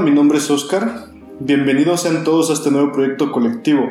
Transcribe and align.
Mi 0.00 0.10
nombre 0.10 0.38
es 0.38 0.50
Oscar. 0.50 1.08
Bienvenidos 1.40 2.02
sean 2.02 2.24
todos 2.24 2.50
a 2.50 2.54
este 2.54 2.70
nuevo 2.70 2.92
proyecto 2.92 3.30
colectivo. 3.32 3.86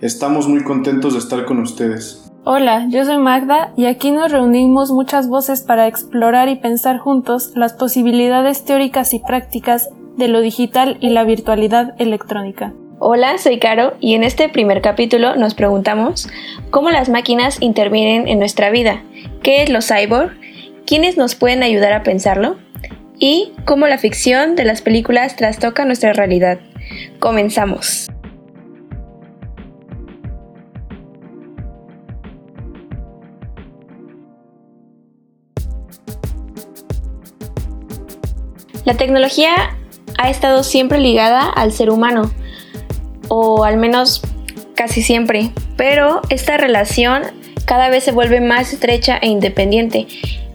Estamos 0.00 0.48
muy 0.48 0.64
contentos 0.64 1.12
de 1.12 1.18
estar 1.18 1.44
con 1.44 1.60
ustedes. 1.60 2.30
Hola, 2.44 2.86
yo 2.88 3.04
soy 3.04 3.18
Magda 3.18 3.72
y 3.76 3.86
aquí 3.86 4.12
nos 4.12 4.32
reunimos 4.32 4.90
muchas 4.90 5.28
voces 5.28 5.62
para 5.62 5.88
explorar 5.88 6.48
y 6.48 6.56
pensar 6.56 6.98
juntos 6.98 7.52
las 7.54 7.74
posibilidades 7.74 8.64
teóricas 8.64 9.12
y 9.12 9.18
prácticas 9.18 9.90
de 10.16 10.28
lo 10.28 10.40
digital 10.40 10.96
y 11.00 11.10
la 11.10 11.24
virtualidad 11.24 11.94
electrónica. 11.98 12.72
Hola, 12.98 13.36
soy 13.36 13.58
Caro 13.58 13.94
y 14.00 14.14
en 14.14 14.24
este 14.24 14.48
primer 14.48 14.80
capítulo 14.80 15.36
nos 15.36 15.54
preguntamos 15.54 16.28
cómo 16.70 16.90
las 16.90 17.10
máquinas 17.10 17.60
intervienen 17.60 18.26
en 18.26 18.38
nuestra 18.38 18.70
vida, 18.70 19.02
qué 19.42 19.62
es 19.62 19.68
lo 19.68 19.80
cyborg, 19.82 20.32
quiénes 20.86 21.18
nos 21.18 21.34
pueden 21.34 21.62
ayudar 21.62 21.92
a 21.92 22.02
pensarlo 22.02 22.56
y 23.18 23.52
cómo 23.64 23.86
la 23.86 23.98
ficción 23.98 24.56
de 24.56 24.64
las 24.64 24.82
películas 24.82 25.36
trastoca 25.36 25.84
nuestra 25.84 26.12
realidad. 26.12 26.58
Comenzamos. 27.18 28.08
La 38.84 38.94
tecnología 38.94 39.76
ha 40.16 40.30
estado 40.30 40.62
siempre 40.62 40.98
ligada 40.98 41.50
al 41.50 41.72
ser 41.72 41.90
humano, 41.90 42.30
o 43.28 43.64
al 43.64 43.78
menos 43.78 44.22
casi 44.76 45.02
siempre, 45.02 45.50
pero 45.76 46.20
esta 46.30 46.56
relación 46.56 47.22
cada 47.64 47.88
vez 47.88 48.04
se 48.04 48.12
vuelve 48.12 48.40
más 48.40 48.72
estrecha 48.72 49.18
e 49.20 49.26
independiente. 49.26 50.06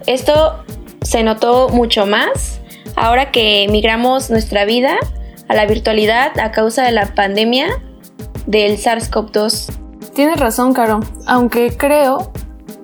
Esto 0.07 0.63
se 1.01 1.23
notó 1.23 1.69
mucho 1.69 2.05
más 2.05 2.61
ahora 2.95 3.31
que 3.31 3.67
migramos 3.69 4.29
nuestra 4.29 4.65
vida 4.65 4.97
a 5.47 5.53
la 5.55 5.65
virtualidad 5.65 6.37
a 6.39 6.51
causa 6.51 6.83
de 6.83 6.91
la 6.91 7.13
pandemia 7.13 7.67
del 8.45 8.77
SARS-CoV-2. 8.77 9.73
Tienes 10.13 10.39
razón, 10.39 10.73
Caro, 10.73 11.01
aunque 11.25 11.75
creo 11.75 12.31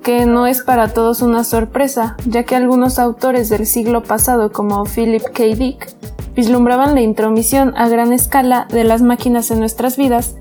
que 0.02 0.26
no 0.26 0.46
es 0.46 0.62
para 0.62 0.88
todos 0.88 1.22
una 1.22 1.44
sorpresa, 1.44 2.16
ya 2.26 2.44
que 2.44 2.56
algunos 2.56 2.98
autores 2.98 3.48
del 3.48 3.66
siglo 3.66 4.02
pasado 4.02 4.52
como 4.52 4.84
Philip 4.84 5.22
K. 5.22 5.44
Dick 5.54 5.94
vislumbraban 6.34 6.94
la 6.94 7.00
intromisión 7.00 7.74
a 7.76 7.88
gran 7.88 8.12
escala 8.12 8.66
de 8.70 8.84
las 8.84 9.02
máquinas 9.02 9.50
en 9.50 9.58
nuestras 9.58 9.96
vidas 9.96 10.36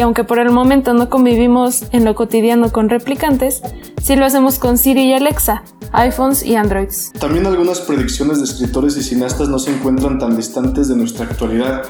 y 0.00 0.02
aunque 0.02 0.24
por 0.24 0.38
el 0.38 0.50
momento 0.50 0.94
no 0.94 1.10
convivimos 1.10 1.84
en 1.92 2.06
lo 2.06 2.14
cotidiano 2.14 2.72
con 2.72 2.88
replicantes, 2.88 3.60
sí 4.02 4.16
lo 4.16 4.24
hacemos 4.24 4.58
con 4.58 4.78
Siri 4.78 5.02
y 5.02 5.12
Alexa, 5.12 5.62
iPhones 5.92 6.42
y 6.42 6.56
Androids. 6.56 7.12
También 7.20 7.44
algunas 7.44 7.80
predicciones 7.80 8.38
de 8.38 8.44
escritores 8.44 8.96
y 8.96 9.02
cineastas 9.02 9.50
no 9.50 9.58
se 9.58 9.74
encuentran 9.74 10.18
tan 10.18 10.38
distantes 10.38 10.88
de 10.88 10.96
nuestra 10.96 11.26
actualidad. 11.26 11.82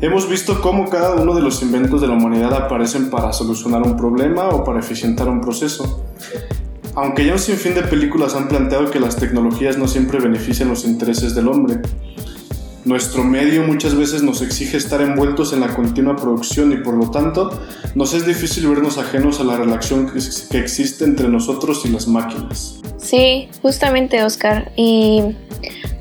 Hemos 0.00 0.30
visto 0.30 0.62
cómo 0.62 0.88
cada 0.88 1.14
uno 1.16 1.34
de 1.34 1.42
los 1.42 1.60
inventos 1.60 2.00
de 2.00 2.06
la 2.06 2.14
humanidad 2.14 2.54
aparecen 2.54 3.10
para 3.10 3.34
solucionar 3.34 3.82
un 3.82 3.98
problema 3.98 4.48
o 4.48 4.64
para 4.64 4.80
eficientar 4.80 5.28
un 5.28 5.42
proceso. 5.42 6.02
Aunque 6.94 7.26
ya 7.26 7.34
un 7.34 7.38
sinfín 7.38 7.74
de 7.74 7.82
películas 7.82 8.34
han 8.34 8.48
planteado 8.48 8.90
que 8.90 8.98
las 8.98 9.16
tecnologías 9.16 9.76
no 9.76 9.88
siempre 9.88 10.20
benefician 10.20 10.70
los 10.70 10.86
intereses 10.86 11.34
del 11.34 11.48
hombre, 11.48 11.82
nuestro 12.84 13.24
medio 13.24 13.62
muchas 13.62 13.94
veces 13.94 14.22
nos 14.22 14.42
exige 14.42 14.76
estar 14.76 15.00
envueltos 15.00 15.52
en 15.52 15.60
la 15.60 15.68
continua 15.68 16.16
producción 16.16 16.72
y 16.72 16.76
por 16.76 16.94
lo 16.94 17.10
tanto 17.10 17.60
nos 17.94 18.14
es 18.14 18.26
difícil 18.26 18.66
vernos 18.68 18.98
ajenos 18.98 19.40
a 19.40 19.44
la 19.44 19.56
relación 19.56 20.10
que 20.12 20.58
existe 20.58 21.04
entre 21.04 21.28
nosotros 21.28 21.84
y 21.84 21.88
las 21.88 22.08
máquinas. 22.08 22.80
Sí, 22.98 23.48
justamente 23.62 24.22
Oscar. 24.22 24.72
Y 24.76 25.22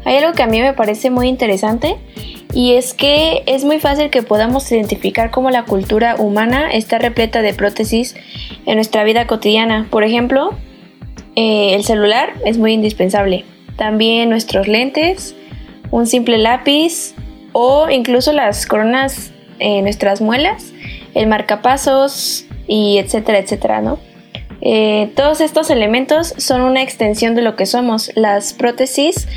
hay 0.05 0.17
algo 0.17 0.33
que 0.33 0.43
a 0.43 0.47
mí 0.47 0.61
me 0.61 0.73
parece 0.73 1.09
muy 1.09 1.27
interesante 1.27 1.97
y 2.53 2.73
es 2.73 2.93
que 2.93 3.43
es 3.45 3.63
muy 3.63 3.79
fácil 3.79 4.09
que 4.09 4.23
podamos 4.23 4.71
identificar 4.71 5.31
cómo 5.31 5.49
la 5.49 5.65
cultura 5.65 6.15
humana 6.17 6.71
está 6.71 6.97
repleta 6.97 7.41
de 7.41 7.53
prótesis 7.53 8.15
en 8.65 8.75
nuestra 8.75 9.03
vida 9.03 9.27
cotidiana. 9.27 9.87
Por 9.89 10.03
ejemplo, 10.03 10.51
eh, 11.35 11.75
el 11.75 11.83
celular 11.83 12.33
es 12.45 12.57
muy 12.57 12.73
indispensable. 12.73 13.45
También 13.75 14.29
nuestros 14.29 14.67
lentes, 14.67 15.35
un 15.91 16.07
simple 16.07 16.37
lápiz 16.37 17.13
o 17.51 17.89
incluso 17.89 18.31
las 18.33 18.65
coronas 18.65 19.31
en 19.59 19.83
nuestras 19.83 20.21
muelas, 20.21 20.71
el 21.13 21.27
marcapasos 21.27 22.45
y 22.67 22.97
etcétera, 22.97 23.39
etcétera, 23.39 23.81
¿no? 23.81 23.99
Eh, 24.61 25.11
todos 25.15 25.41
estos 25.41 25.69
elementos 25.69 26.33
son 26.37 26.61
una 26.61 26.81
extensión 26.81 27.35
de 27.35 27.41
lo 27.41 27.55
que 27.55 27.65
somos. 27.65 28.11
Las 28.15 28.53
prótesis 28.53 29.27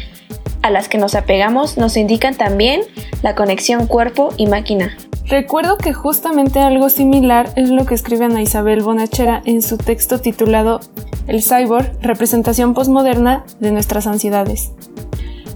a 0.63 0.71
las 0.71 0.89
que 0.89 0.99
nos 0.99 1.15
apegamos 1.15 1.77
nos 1.77 1.97
indican 1.97 2.35
también 2.35 2.83
la 3.23 3.35
conexión 3.35 3.87
cuerpo 3.87 4.31
y 4.37 4.47
máquina. 4.47 4.97
Recuerdo 5.27 5.79
que 5.79 5.93
justamente 5.93 6.59
algo 6.59 6.89
similar 6.89 7.51
es 7.57 7.71
lo 7.71 7.87
que 7.87 7.95
escribe 7.95 8.25
Ana 8.25 8.43
Isabel 8.43 8.83
Bonachera 8.83 9.43
en 9.45 9.63
su 9.63 9.79
texto 9.79 10.21
titulado 10.21 10.81
El 11.27 11.43
cyborg, 11.43 11.93
representación 12.01 12.75
postmoderna 12.75 13.45
de 13.61 13.71
nuestras 13.71 14.07
ansiedades. 14.07 14.73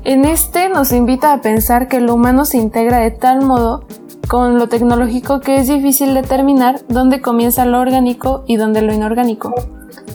En 0.08 0.24
este 0.24 0.68
nos 0.68 0.92
invita 0.92 1.32
a 1.32 1.40
pensar 1.40 1.88
que 1.88 1.98
lo 1.98 2.14
humano 2.14 2.44
se 2.44 2.58
integra 2.58 2.98
de 2.98 3.10
tal 3.10 3.44
modo 3.44 3.84
con 4.28 4.56
lo 4.56 4.68
tecnológico 4.68 5.40
que 5.40 5.56
es 5.56 5.66
difícil 5.66 6.14
determinar 6.14 6.80
dónde 6.88 7.20
comienza 7.20 7.64
lo 7.64 7.80
orgánico 7.80 8.44
y 8.46 8.54
dónde 8.54 8.82
lo 8.82 8.94
inorgánico. 8.94 9.52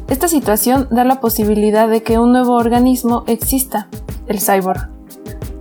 Esta 0.07 0.29
situación 0.29 0.87
da 0.91 1.03
la 1.03 1.19
posibilidad 1.19 1.89
de 1.89 2.03
que 2.03 2.19
un 2.19 2.31
nuevo 2.31 2.53
organismo 2.53 3.25
exista, 3.27 3.89
el 4.27 4.39
cyborg. 4.39 4.87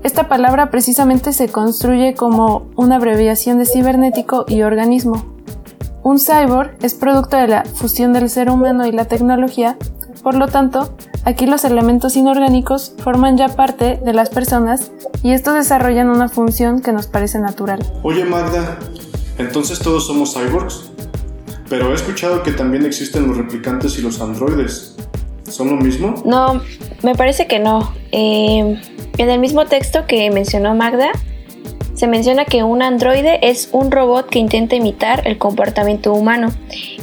Esta 0.04 0.28
palabra 0.28 0.70
precisamente 0.70 1.32
se 1.32 1.48
construye 1.48 2.14
como 2.14 2.68
una 2.76 2.96
abreviación 2.96 3.58
de 3.58 3.66
cibernético 3.66 4.44
y 4.46 4.62
organismo. 4.62 5.24
Un 6.04 6.20
cyborg 6.20 6.76
es 6.82 6.94
producto 6.94 7.36
de 7.36 7.48
la 7.48 7.64
fusión 7.64 8.12
del 8.12 8.30
ser 8.30 8.48
humano 8.48 8.86
y 8.86 8.92
la 8.92 9.06
tecnología, 9.06 9.76
por 10.22 10.34
lo 10.34 10.48
tanto, 10.48 10.94
Aquí 11.24 11.46
los 11.46 11.64
elementos 11.64 12.16
inorgánicos 12.16 12.94
forman 12.98 13.36
ya 13.36 13.48
parte 13.50 14.00
de 14.02 14.14
las 14.14 14.30
personas 14.30 14.90
y 15.22 15.32
estos 15.32 15.54
desarrollan 15.54 16.08
una 16.08 16.30
función 16.30 16.80
que 16.80 16.92
nos 16.92 17.06
parece 17.08 17.38
natural. 17.38 17.80
Oye 18.02 18.24
Magda, 18.24 18.78
entonces 19.36 19.78
todos 19.80 20.06
somos 20.06 20.32
cyborgs, 20.32 20.90
pero 21.68 21.90
he 21.90 21.94
escuchado 21.94 22.42
que 22.42 22.52
también 22.52 22.86
existen 22.86 23.28
los 23.28 23.36
replicantes 23.36 23.98
y 23.98 24.02
los 24.02 24.20
androides. 24.20 24.96
¿Son 25.44 25.68
lo 25.68 25.76
mismo? 25.76 26.14
No, 26.24 26.62
me 27.02 27.14
parece 27.14 27.46
que 27.46 27.58
no. 27.58 27.92
Eh, 28.12 28.80
en 29.18 29.30
el 29.30 29.40
mismo 29.40 29.66
texto 29.66 30.06
que 30.06 30.30
mencionó 30.30 30.74
Magda, 30.74 31.10
se 32.00 32.06
menciona 32.06 32.46
que 32.46 32.62
un 32.62 32.80
androide 32.80 33.40
es 33.42 33.68
un 33.72 33.90
robot 33.90 34.30
que 34.30 34.38
intenta 34.38 34.74
imitar 34.74 35.28
el 35.28 35.36
comportamiento 35.36 36.14
humano. 36.14 36.50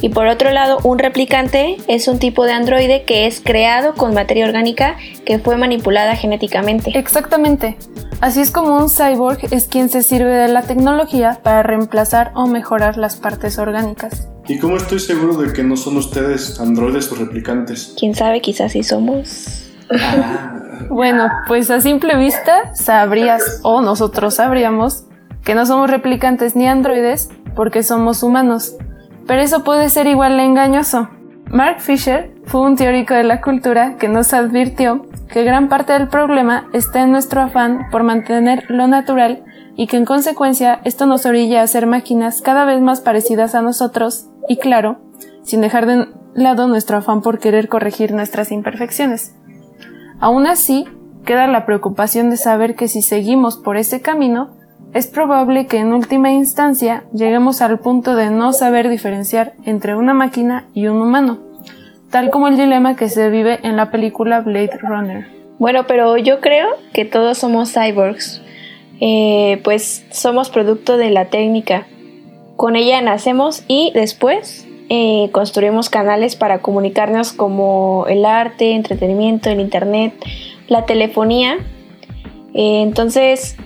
Y 0.00 0.08
por 0.08 0.26
otro 0.26 0.50
lado, 0.50 0.80
un 0.82 0.98
replicante 0.98 1.76
es 1.86 2.08
un 2.08 2.18
tipo 2.18 2.44
de 2.44 2.50
androide 2.50 3.04
que 3.04 3.28
es 3.28 3.40
creado 3.40 3.94
con 3.94 4.12
materia 4.12 4.44
orgánica 4.44 4.96
que 5.24 5.38
fue 5.38 5.56
manipulada 5.56 6.16
genéticamente. 6.16 6.98
Exactamente. 6.98 7.76
Así 8.20 8.40
es 8.40 8.50
como 8.50 8.76
un 8.76 8.90
cyborg 8.90 9.38
es 9.52 9.68
quien 9.68 9.88
se 9.88 10.02
sirve 10.02 10.34
de 10.34 10.48
la 10.48 10.62
tecnología 10.62 11.38
para 11.44 11.62
reemplazar 11.62 12.32
o 12.34 12.48
mejorar 12.48 12.96
las 12.96 13.14
partes 13.14 13.56
orgánicas. 13.60 14.26
¿Y 14.48 14.58
cómo 14.58 14.78
estoy 14.78 14.98
seguro 14.98 15.36
de 15.36 15.52
que 15.52 15.62
no 15.62 15.76
son 15.76 15.96
ustedes 15.96 16.58
androides 16.58 17.12
o 17.12 17.14
replicantes? 17.14 17.94
Quién 17.96 18.16
sabe, 18.16 18.40
quizás 18.40 18.72
sí 18.72 18.82
somos. 18.82 19.70
Ah. 19.92 20.67
Bueno, 20.88 21.28
pues 21.46 21.70
a 21.70 21.80
simple 21.80 22.16
vista 22.16 22.74
sabrías 22.74 23.60
o 23.62 23.80
nosotros 23.80 24.34
sabríamos 24.34 25.04
que 25.44 25.54
no 25.54 25.66
somos 25.66 25.90
replicantes 25.90 26.56
ni 26.56 26.66
androides 26.66 27.30
porque 27.54 27.82
somos 27.82 28.22
humanos, 28.22 28.76
pero 29.26 29.42
eso 29.42 29.64
puede 29.64 29.88
ser 29.88 30.06
igual 30.06 30.38
engañoso. 30.40 31.08
Mark 31.50 31.80
Fisher 31.80 32.30
fue 32.44 32.60
un 32.60 32.76
teórico 32.76 33.14
de 33.14 33.24
la 33.24 33.40
cultura 33.40 33.96
que 33.96 34.08
nos 34.08 34.34
advirtió 34.34 35.06
que 35.28 35.44
gran 35.44 35.68
parte 35.68 35.92
del 35.94 36.08
problema 36.08 36.68
está 36.72 37.02
en 37.02 37.12
nuestro 37.12 37.40
afán 37.40 37.88
por 37.90 38.02
mantener 38.02 38.64
lo 38.68 38.86
natural 38.86 39.44
y 39.74 39.86
que 39.86 39.96
en 39.96 40.04
consecuencia 40.04 40.80
esto 40.84 41.06
nos 41.06 41.24
orilla 41.24 41.62
a 41.62 41.66
ser 41.66 41.86
máquinas 41.86 42.42
cada 42.42 42.64
vez 42.64 42.80
más 42.80 43.00
parecidas 43.00 43.54
a 43.54 43.62
nosotros 43.62 44.28
y 44.48 44.56
claro, 44.56 44.98
sin 45.42 45.60
dejar 45.60 45.86
de 45.86 46.08
lado 46.34 46.66
nuestro 46.66 46.98
afán 46.98 47.22
por 47.22 47.38
querer 47.38 47.68
corregir 47.68 48.12
nuestras 48.12 48.50
imperfecciones. 48.52 49.34
Aún 50.20 50.46
así, 50.46 50.86
queda 51.24 51.46
la 51.46 51.64
preocupación 51.64 52.30
de 52.30 52.36
saber 52.36 52.74
que 52.74 52.88
si 52.88 53.02
seguimos 53.02 53.56
por 53.56 53.76
ese 53.76 54.00
camino, 54.00 54.50
es 54.94 55.06
probable 55.06 55.66
que 55.66 55.78
en 55.78 55.92
última 55.92 56.32
instancia 56.32 57.04
lleguemos 57.12 57.60
al 57.60 57.78
punto 57.78 58.16
de 58.16 58.30
no 58.30 58.52
saber 58.52 58.88
diferenciar 58.88 59.52
entre 59.64 59.94
una 59.94 60.14
máquina 60.14 60.66
y 60.74 60.86
un 60.86 61.00
humano, 61.02 61.38
tal 62.10 62.30
como 62.30 62.48
el 62.48 62.56
dilema 62.56 62.96
que 62.96 63.08
se 63.08 63.28
vive 63.28 63.60
en 63.62 63.76
la 63.76 63.90
película 63.90 64.40
Blade 64.40 64.78
Runner. 64.80 65.26
Bueno, 65.58 65.86
pero 65.86 66.16
yo 66.16 66.40
creo 66.40 66.68
que 66.92 67.04
todos 67.04 67.38
somos 67.38 67.72
cyborgs, 67.72 68.42
eh, 69.00 69.60
pues 69.64 70.06
somos 70.10 70.50
producto 70.50 70.96
de 70.96 71.10
la 71.10 71.26
técnica. 71.26 71.86
Con 72.56 72.74
ella 72.74 73.00
nacemos 73.02 73.64
y 73.68 73.92
después 73.94 74.67
eh, 74.90 75.28
construimos 75.32 75.90
canales 75.90 76.34
para 76.34 76.60
comunicarnos 76.60 77.32
como 77.32 78.06
el 78.08 78.24
arte, 78.24 78.72
entretenimiento, 78.72 79.50
el 79.50 79.60
internet, 79.60 80.14
la 80.66 80.86
telefonía. 80.86 81.58
Eh, 82.54 82.80
entonces, 82.82 83.56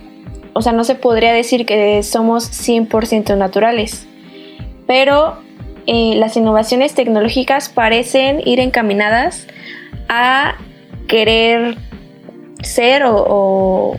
o 0.53 0.63
sea, 0.63 0.73
no 0.73 0.83
se 0.83 0.97
podría 0.97 1.33
decir 1.33 1.65
que 1.65 2.03
somos 2.03 2.51
100% 2.51 3.37
naturales, 3.37 4.07
pero 4.87 5.39
eh, 5.87 6.15
las 6.17 6.37
innovaciones 6.37 6.95
tecnológicas 6.95 7.69
parecen 7.69 8.41
ir 8.45 8.59
encaminadas 8.59 9.47
a 10.09 10.57
querer 11.07 11.77
ser 12.63 13.05
o 13.07 13.97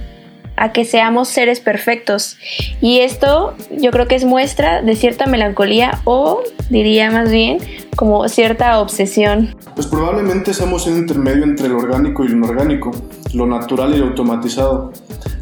a 0.55 0.71
que 0.71 0.85
seamos 0.85 1.29
seres 1.29 1.59
perfectos. 1.59 2.37
Y 2.81 2.99
esto 2.99 3.55
yo 3.71 3.91
creo 3.91 4.07
que 4.07 4.15
es 4.15 4.25
muestra 4.25 4.81
de 4.81 4.95
cierta 4.95 5.25
melancolía 5.25 5.99
o 6.03 6.41
diría 6.69 7.11
más 7.11 7.31
bien 7.31 7.59
como 7.95 8.27
cierta 8.27 8.79
obsesión. 8.79 9.55
Pues 9.75 9.87
probablemente 9.87 10.53
seamos 10.53 10.87
un 10.87 10.97
intermedio 10.97 11.43
entre 11.43 11.69
lo 11.69 11.77
orgánico 11.77 12.23
y 12.23 12.29
lo 12.29 12.37
inorgánico, 12.37 12.91
lo 13.33 13.45
natural 13.47 13.93
y 13.93 13.97
lo 13.97 14.07
automatizado. 14.07 14.93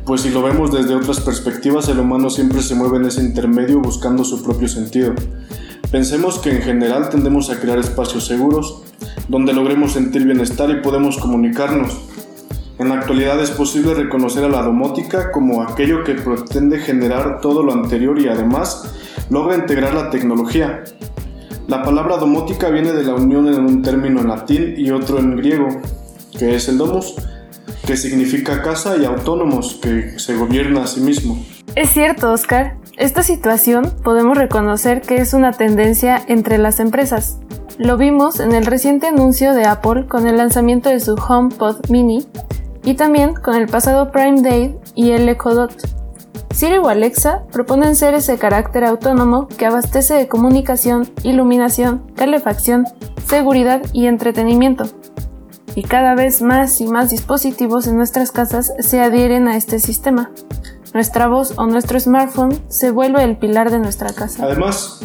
Pues 0.06 0.22
si 0.22 0.30
lo 0.30 0.42
vemos 0.42 0.72
desde 0.72 0.96
otras 0.96 1.19
perspectivas, 1.19 1.88
el 1.90 2.00
humano 2.00 2.30
siempre 2.30 2.62
se 2.62 2.75
mueve 2.75 2.98
en 2.98 3.06
ese 3.06 3.22
intermedio 3.22 3.80
buscando 3.80 4.24
su 4.24 4.44
propio 4.44 4.68
sentido. 4.68 5.14
Pensemos 5.92 6.40
que 6.40 6.52
en 6.52 6.62
general 6.62 7.10
tendemos 7.10 7.50
a 7.50 7.60
crear 7.60 7.78
espacios 7.78 8.25
seguros, 8.25 8.81
donde 9.28 9.54
logremos 9.54 9.94
sentir 9.94 10.25
bienestar 10.25 10.69
y 10.69 10.81
podemos 10.81 11.18
comunicarnos, 11.18 12.00
en 12.81 12.89
la 12.89 12.95
actualidad 12.95 13.39
es 13.39 13.51
posible 13.51 13.94
reconocer 13.94 14.44
a 14.44 14.50
la 14.50 14.63
domótica 14.63 15.31
como 15.31 15.62
aquello 15.62 16.04
que 16.04 16.16
pretende 16.16 16.80
generar 16.80 17.39
todo 17.39 17.63
lo 17.63 17.74
anterior 17.74 18.19
y 18.19 18.28
además 18.28 18.92
logra 19.30 19.56
integrar 19.56 19.94
la 19.94 20.10
tecnología. 20.10 20.83
La 21.68 21.83
palabra 21.83 22.18
domótica 22.18 22.69
viene 22.69 22.92
de 22.92 23.04
la 23.04 23.13
unión 23.13 23.48
en 23.48 23.66
un 23.66 23.81
término 23.81 24.22
en 24.22 24.28
latín 24.28 24.74
y 24.78 24.89
otro 24.92 25.19
en 25.19 25.38
griego, 25.38 25.68
que 26.38 26.56
es 26.56 26.68
el 26.69 26.78
domus, 26.78 27.16
que 27.86 27.95
significa 27.95 28.62
casa 28.62 28.98
y 28.98 29.06
autónomos, 29.06 29.80
que 29.81 30.19
se 30.19 30.36
gobierna 30.36 30.83
a 30.83 30.88
sí 30.88 31.01
mismo. 31.01 31.38
Es 31.75 31.92
cierto, 31.92 32.31
Oscar. 32.31 32.78
Esta 32.98 33.24
situación 33.24 33.94
podemos 34.04 34.38
reconocer 34.38 35.01
que 35.01 35.16
es 35.16 35.33
una 35.33 35.54
tendencia 35.54 36.22
entre 36.28 36.57
las 36.57 36.80
empresas. 36.80 37.38
Lo 37.78 37.98
vimos 37.98 38.39
en 38.39 38.54
el 38.54 38.66
reciente 38.66 39.07
anuncio 39.07 39.54
de 39.54 39.66
Apple 39.66 40.07
con 40.07 40.28
el 40.28 40.38
lanzamiento 40.38 40.89
de 40.89 41.00
su 41.00 41.16
HomePod 41.16 41.89
Mini, 41.89 42.28
y 42.83 42.95
también 42.95 43.33
con 43.33 43.56
el 43.56 43.68
pasado 43.68 44.12
Prime 44.12 44.42
Day 44.42 44.78
y 44.95 45.12
el 45.12 45.28
Echo 45.30 45.54
Dot. 45.54 45.74
Siri 46.54 46.78
o 46.78 46.89
Alexa 46.89 47.44
proponen 47.51 47.95
ser 47.95 48.13
ese 48.13 48.38
carácter 48.38 48.83
autónomo 48.83 49.48
que 49.48 49.66
abastece 49.66 50.16
de 50.16 50.28
comunicación, 50.28 51.10
iluminación, 51.24 52.12
calefacción, 52.16 52.86
seguridad 53.25 53.81
y 53.94 54.07
entretenimiento. 54.07 54.86
Y 55.75 55.83
cada 55.83 56.16
vez 56.16 56.42
más 56.42 56.81
y 56.81 56.88
más 56.88 57.10
dispositivos 57.10 57.88
en 57.88 57.95
nuestras 57.95 58.31
casas 58.31 58.74
se 58.80 59.00
adhieren 59.00 59.48
a 59.48 59.56
este 59.56 59.80
sistema. 59.80 60.31
Nuestra 60.94 61.28
voz 61.28 61.54
o 61.57 61.66
nuestro 61.68 61.98
smartphone 62.00 62.60
se 62.68 62.92
vuelve 62.92 63.24
el 63.24 63.38
pilar 63.38 63.72
de 63.72 63.80
nuestra 63.80 64.12
casa. 64.12 64.44
Además, 64.44 65.00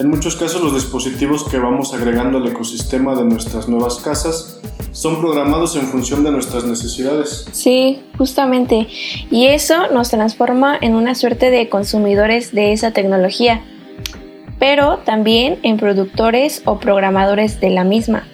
en 0.00 0.08
muchos 0.08 0.34
casos 0.34 0.62
los 0.62 0.74
dispositivos 0.74 1.44
que 1.44 1.58
vamos 1.58 1.92
agregando 1.92 2.38
al 2.38 2.48
ecosistema 2.48 3.14
de 3.14 3.24
nuestras 3.24 3.68
nuevas 3.68 3.96
casas 3.98 4.58
son 4.92 5.20
programados 5.20 5.76
en 5.76 5.82
función 5.82 6.24
de 6.24 6.30
nuestras 6.30 6.64
necesidades. 6.64 7.46
Sí, 7.52 8.02
justamente. 8.16 8.88
Y 9.30 9.46
eso 9.48 9.92
nos 9.92 10.08
transforma 10.08 10.76
en 10.80 10.94
una 10.94 11.14
suerte 11.14 11.50
de 11.50 11.68
consumidores 11.68 12.52
de 12.52 12.72
esa 12.72 12.92
tecnología, 12.92 13.62
pero 14.58 14.98
también 15.04 15.58
en 15.62 15.76
productores 15.76 16.62
o 16.64 16.80
programadores 16.80 17.60
de 17.60 17.68
la 17.68 17.84
misma. 17.84 18.26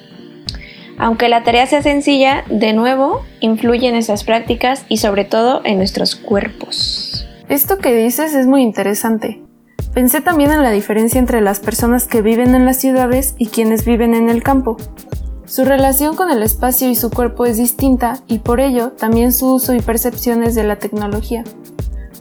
Aunque 0.99 1.29
la 1.29 1.43
tarea 1.43 1.67
sea 1.67 1.83
sencilla, 1.83 2.45
de 2.49 2.75
nuevo, 2.75 3.23
influye 3.41 3.89
en 3.89 3.97
esas 3.97 4.23
prácticas 4.23 4.87
y 4.89 4.99
sobre 4.99 5.25
todo 5.25 5.63
en 5.65 5.79
nuestros 5.79 6.15
cuerpos. 6.15 7.27
Esto 7.49 7.79
que 7.79 7.93
dices 7.93 8.35
es 8.35 8.47
muy 8.47 8.63
interesante. 8.63 9.46
Pensé 9.97 10.21
también 10.21 10.53
en 10.53 10.63
la 10.63 10.73
diferencia 10.73 11.19
entre 11.19 11.41
las 11.41 11.59
personas 11.59 12.07
que 12.07 12.21
viven 12.21 12.55
en 12.55 12.67
las 12.67 12.77
ciudades 12.77 13.35
y 13.39 13.47
quienes 13.47 13.87
viven 13.87 14.15
en 14.15 14.29
el 14.29 14.43
campo. 14.43 14.77
Su 15.47 15.65
relación 15.65 16.17
con 16.17 16.31
el 16.31 16.43
espacio 16.43 16.91
y 16.91 16.95
su 16.95 17.09
cuerpo 17.09 17.47
es 17.47 17.57
distinta 17.57 18.19
y 18.27 18.41
por 18.41 18.61
ello 18.61 18.93
también 18.93 19.33
su 19.33 19.55
uso 19.55 19.75
y 19.75 19.81
percepciones 19.81 20.55
de 20.55 20.65
la 20.65 20.77
tecnología. 20.77 21.45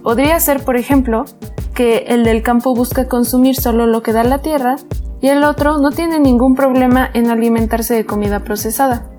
Podría 0.03 0.39
ser, 0.39 0.63
por 0.63 0.77
ejemplo, 0.77 1.25
que 1.73 2.05
el 2.07 2.23
del 2.23 2.43
campo 2.43 2.73
busca 2.73 3.09
consumir 3.09 3.57
solo 3.57 3.87
lo 3.87 4.01
que 4.01 4.13
da 4.13 4.23
la 4.23 4.41
tierra 4.41 4.77
y 5.19 5.27
el 5.27 5.43
otro 5.43 5.77
no 5.79 5.91
tiene 5.91 6.17
ningún 6.17 6.55
problema 6.55 7.09
en 7.13 7.29
alimentarse 7.29 7.93
de 7.93 8.05
comida 8.05 8.39
procesada. 8.39 9.09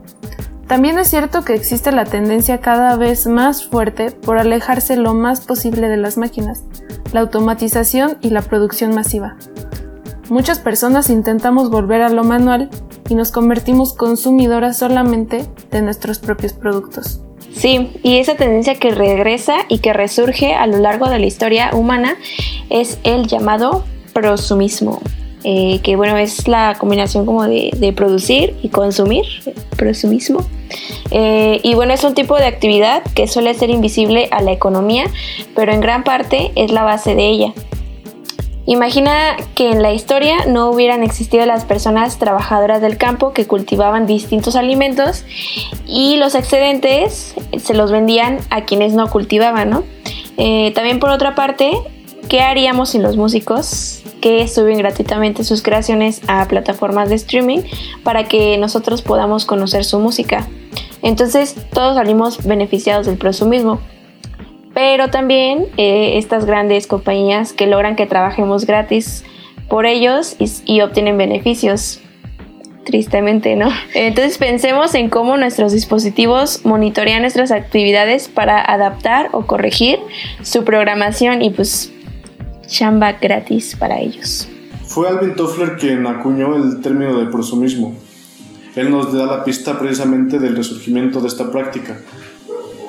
También 0.67 0.99
es 0.99 1.09
cierto 1.09 1.45
que 1.45 1.55
existe 1.55 1.93
la 1.93 2.05
tendencia 2.05 2.61
cada 2.61 2.97
vez 2.97 3.27
más 3.27 3.65
fuerte 3.65 4.11
por 4.11 4.39
alejarse 4.39 4.97
lo 4.97 5.15
más 5.15 5.41
posible 5.41 5.89
de 5.89 5.97
las 5.97 6.17
máquinas, 6.17 6.65
la 7.13 7.21
automatización 7.21 8.19
y 8.21 8.31
la 8.31 8.43
producción 8.43 8.93
masiva. 8.93 9.37
Muchas 10.29 10.59
personas 10.59 11.09
intentamos 11.09 11.71
volver 11.71 12.03
a 12.03 12.09
lo 12.09 12.25
manual 12.25 12.69
y 13.09 13.15
nos 13.15 13.31
convertimos 13.31 13.95
consumidoras 13.95 14.77
solamente 14.77 15.47
de 15.71 15.83
nuestros 15.83 16.19
propios 16.19 16.53
productos. 16.53 17.21
Sí, 17.55 17.93
y 18.03 18.19
esa 18.19 18.35
tendencia 18.35 18.75
que 18.75 18.91
regresa 18.91 19.55
y 19.69 19.79
que 19.79 19.93
resurge 19.93 20.55
a 20.55 20.67
lo 20.67 20.79
largo 20.79 21.09
de 21.09 21.21
la 21.21 21.27
historia 21.27 21.71
humana 21.75 22.17
es 22.71 22.99
el 23.05 23.29
llamado 23.29 23.85
prosumismo. 24.13 25.01
Eh, 25.45 25.81
que 25.83 25.97
bueno, 25.97 26.17
es 26.17 26.49
la 26.49 26.75
combinación 26.79 27.25
como 27.25 27.47
de, 27.47 27.93
producir 27.95 28.55
y 28.63 28.69
consumir, 28.69 29.25
prosumismo. 29.77 30.45
Eh, 31.11 31.61
y 31.63 31.75
bueno, 31.75 31.93
es 31.93 32.03
un 32.03 32.15
tipo 32.15 32.37
de 32.37 32.47
actividad 32.47 33.03
que 33.15 33.29
suele 33.29 33.55
ser 33.55 33.71
invisible 33.71 34.29
a 34.33 34.43
la 34.43 34.53
economía, 34.53 35.05
pero 35.55 35.73
en 35.73 35.81
gran 35.81 36.03
parte 36.03 36.51
es 36.57 36.73
la 36.73 36.83
base 36.83 37.15
de 37.15 37.29
ella. 37.29 37.55
Imagina 38.69 39.37
que 39.55 39.71
en 39.71 39.81
la 39.81 39.93
historia 39.93 40.45
no 40.49 40.71
hubieran 40.71 41.05
existido 41.05 41.47
las 41.47 41.65
personas 41.65 42.19
trabajadoras 42.19 42.83
del 42.83 42.97
campo 42.97 43.33
que 43.33 43.47
cultivaban 43.47 44.07
distintos 44.09 44.57
alimentos 44.57 45.25
y 45.87 46.17
los 46.17 46.35
excedentes 46.35 47.37
se 47.63 47.75
los 47.75 47.93
vendían 47.93 48.39
a 48.51 48.65
quienes 48.65 48.95
no 48.95 49.09
cultivaban, 49.09 49.71
¿no? 49.71 49.85
Eh, 50.37 50.73
también 50.75 50.99
por 50.99 51.11
otra 51.11 51.37
parte, 51.37 51.71
¿qué 52.29 52.41
haríamos 52.41 52.89
sin 52.91 53.05
los 53.05 53.17
músicos 53.17 54.03
que 54.27 54.49
suben 54.49 54.79
gratuitamente 54.79 55.45
sus 55.45 55.63
creaciones 55.63 56.21
a 56.27 56.49
plataformas 56.49 57.11
de 57.11 57.15
streaming 57.15 57.61
para 58.03 58.25
que 58.25 58.59
nosotros 58.59 59.01
podamos 59.01 59.45
conocer 59.45 59.85
su 59.85 60.01
música? 60.01 60.49
Entonces 61.01 61.55
todos 61.73 61.95
salimos 61.95 62.45
beneficiados 62.45 63.07
del 63.07 63.19
prosumismo 63.19 63.79
pero 64.75 65.09
también 65.09 65.69
eh, 65.79 66.19
estas 66.19 66.45
grandes 66.45 66.87
compañías 66.87 67.55
que 67.55 67.67
logran 67.67 67.97
que 67.97 68.05
trabajemos 68.05 68.67
gratis 68.67 69.25
por 69.71 69.87
ellos 69.87 70.37
y, 70.67 70.83
obtienen 70.83 71.17
beneficios 71.17 72.01
tristemente, 72.85 73.57
¿no? 73.57 73.71
Entonces 73.95 74.37
pensemos 74.37 74.95
en 74.95 75.09
cómo 75.09 75.39
nuestros 75.39 75.73
dispositivos 75.73 76.67
monitorean 76.67 77.23
nuestras 77.23 77.53
actividades 77.53 78.29
para 78.29 78.61
adaptar 78.61 79.31
o 79.33 79.47
corregir 79.47 79.99
su 80.43 80.63
programación 80.63 81.41
y 81.41 81.49
pues 81.49 81.91
chamba 82.67 83.13
gratis 83.13 83.77
para 83.77 84.01
ellos. 84.01 84.49
Fue 84.87 85.09
Alvin 85.09 85.35
Toffler 85.35 85.77
quien 85.77 86.07
acuñó 86.07 86.57
el 86.57 86.81
término 86.81 87.19
de 87.19 87.27
prosumismo. 87.27 87.95
Él 88.75 88.91
nos 88.91 89.13
da 89.13 89.27
la 89.27 89.45
pista 89.45 89.79
precisamente 89.79 90.39
del 90.39 90.57
resurgimiento 90.57 91.21
de 91.21 91.29
esta 91.29 91.51
práctica, 91.51 91.99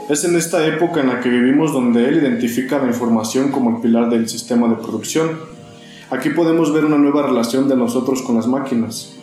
es 0.10 0.24
en 0.24 0.38
esta 0.38 0.66
época 0.66 1.02
en 1.02 1.08
la 1.08 1.20
que 1.20 1.28
vivimos 1.28 1.74
donde 1.74 2.08
él 2.08 2.20
identifica 2.20 2.80
la 2.80 2.88
información 2.88 3.52
como 3.52 3.72
el 3.76 3.82
pilar 3.82 4.10
del 4.10 4.30
sistema 4.30 4.70
de 4.70 4.76
producción. 4.76 5.38
Aquí 6.10 6.30
podemos 6.30 6.72
ver 6.72 6.86
una 6.86 6.98
nueva 6.98 7.24
relación 7.24 7.68
de 7.68 7.76
nosotros 7.76 8.22
con 8.22 8.38
las 8.38 8.48
máquinas. 8.48 9.18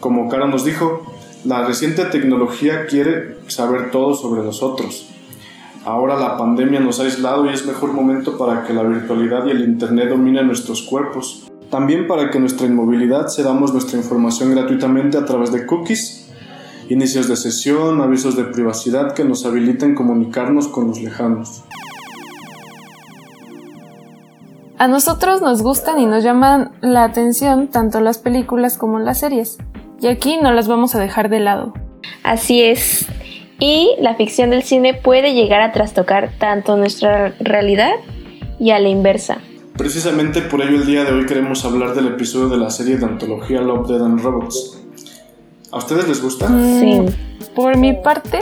Como 0.00 0.28
Cara 0.28 0.46
nos 0.46 0.66
dijo, 0.66 1.02
La 1.44 1.66
reciente 1.66 2.04
tecnología 2.04 2.84
quiere 2.84 3.38
saber 3.46 3.90
todo 3.90 4.12
sobre 4.12 4.42
nosotros. 4.42 5.08
Ahora 5.88 6.18
la 6.18 6.36
pandemia 6.36 6.80
nos 6.80 7.00
ha 7.00 7.04
aislado 7.04 7.46
y 7.46 7.48
es 7.48 7.64
mejor 7.64 7.94
momento 7.94 8.36
para 8.36 8.62
que 8.62 8.74
la 8.74 8.82
virtualidad 8.82 9.46
y 9.46 9.52
el 9.52 9.64
Internet 9.64 10.10
dominen 10.10 10.46
nuestros 10.46 10.82
cuerpos. 10.82 11.50
También 11.70 12.06
para 12.06 12.28
que 12.28 12.38
nuestra 12.38 12.66
inmovilidad 12.66 13.28
cedamos 13.28 13.72
nuestra 13.72 13.96
información 13.96 14.54
gratuitamente 14.54 15.16
a 15.16 15.24
través 15.24 15.50
de 15.50 15.64
cookies, 15.64 16.28
inicios 16.90 17.26
de 17.26 17.36
sesión, 17.36 18.02
avisos 18.02 18.36
de 18.36 18.44
privacidad 18.44 19.14
que 19.14 19.24
nos 19.24 19.46
habiliten 19.46 19.94
comunicarnos 19.94 20.68
con 20.68 20.88
los 20.88 21.00
lejanos. 21.00 21.64
A 24.76 24.88
nosotros 24.88 25.40
nos 25.40 25.62
gustan 25.62 25.98
y 26.00 26.04
nos 26.04 26.22
llaman 26.22 26.72
la 26.82 27.04
atención 27.04 27.68
tanto 27.68 28.02
las 28.02 28.18
películas 28.18 28.76
como 28.76 28.98
las 28.98 29.20
series, 29.20 29.56
y 30.02 30.08
aquí 30.08 30.36
no 30.42 30.52
las 30.52 30.68
vamos 30.68 30.94
a 30.94 30.98
dejar 30.98 31.30
de 31.30 31.40
lado. 31.40 31.72
Así 32.24 32.60
es. 32.60 33.06
Y 33.60 33.96
la 34.00 34.14
ficción 34.14 34.50
del 34.50 34.62
cine 34.62 34.94
puede 34.94 35.34
llegar 35.34 35.60
a 35.60 35.72
trastocar 35.72 36.30
tanto 36.38 36.76
nuestra 36.76 37.34
realidad 37.40 37.92
y 38.60 38.70
a 38.70 38.78
la 38.78 38.88
inversa. 38.88 39.38
Precisamente 39.76 40.42
por 40.42 40.62
ello 40.62 40.76
el 40.76 40.86
día 40.86 41.04
de 41.04 41.12
hoy 41.12 41.26
queremos 41.26 41.64
hablar 41.64 41.94
del 41.94 42.08
episodio 42.08 42.48
de 42.48 42.56
la 42.56 42.70
serie 42.70 42.96
de 42.96 43.04
antología 43.04 43.60
Love, 43.60 43.88
Dead 43.88 44.02
and 44.02 44.20
Robots. 44.20 44.82
¿A 45.70 45.78
ustedes 45.78 46.08
les 46.08 46.22
gusta? 46.22 46.48
Sí. 46.48 47.00
Por 47.54 47.76
mi 47.76 47.92
parte, 47.92 48.38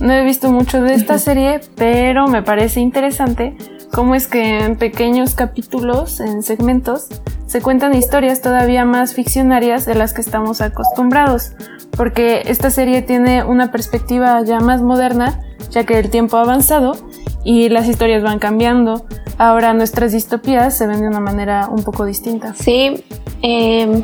no 0.00 0.12
he 0.12 0.24
visto 0.24 0.50
mucho 0.50 0.80
de 0.80 0.94
esta 0.94 1.18
serie, 1.18 1.60
pero 1.76 2.28
me 2.28 2.42
parece 2.42 2.80
interesante 2.80 3.56
cómo 3.94 4.16
es 4.16 4.26
que 4.26 4.58
en 4.58 4.76
pequeños 4.76 5.34
capítulos, 5.34 6.18
en 6.18 6.42
segmentos, 6.42 7.06
se 7.46 7.62
cuentan 7.62 7.94
historias 7.94 8.42
todavía 8.42 8.84
más 8.84 9.14
ficcionarias 9.14 9.86
de 9.86 9.94
las 9.94 10.12
que 10.12 10.20
estamos 10.20 10.60
acostumbrados, 10.60 11.52
porque 11.96 12.42
esta 12.46 12.70
serie 12.70 13.02
tiene 13.02 13.44
una 13.44 13.70
perspectiva 13.70 14.42
ya 14.44 14.58
más 14.58 14.82
moderna, 14.82 15.40
ya 15.70 15.84
que 15.84 16.00
el 16.00 16.10
tiempo 16.10 16.36
ha 16.38 16.40
avanzado 16.40 16.96
y 17.44 17.68
las 17.68 17.86
historias 17.86 18.24
van 18.24 18.40
cambiando. 18.40 19.06
Ahora 19.38 19.72
nuestras 19.74 20.10
distopías 20.10 20.76
se 20.76 20.88
ven 20.88 21.00
de 21.00 21.06
una 21.06 21.20
manera 21.20 21.68
un 21.70 21.84
poco 21.84 22.04
distinta. 22.04 22.52
Sí, 22.54 23.04
eh, 23.42 24.02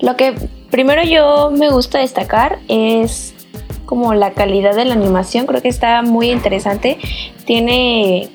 lo 0.00 0.16
que 0.16 0.34
primero 0.70 1.02
yo 1.02 1.50
me 1.50 1.68
gusta 1.68 1.98
destacar 1.98 2.58
es 2.68 3.34
como 3.84 4.14
la 4.14 4.32
calidad 4.32 4.74
de 4.74 4.86
la 4.86 4.94
animación, 4.94 5.44
creo 5.44 5.60
que 5.60 5.68
está 5.68 6.00
muy 6.00 6.30
interesante, 6.30 6.96
tiene 7.44 8.30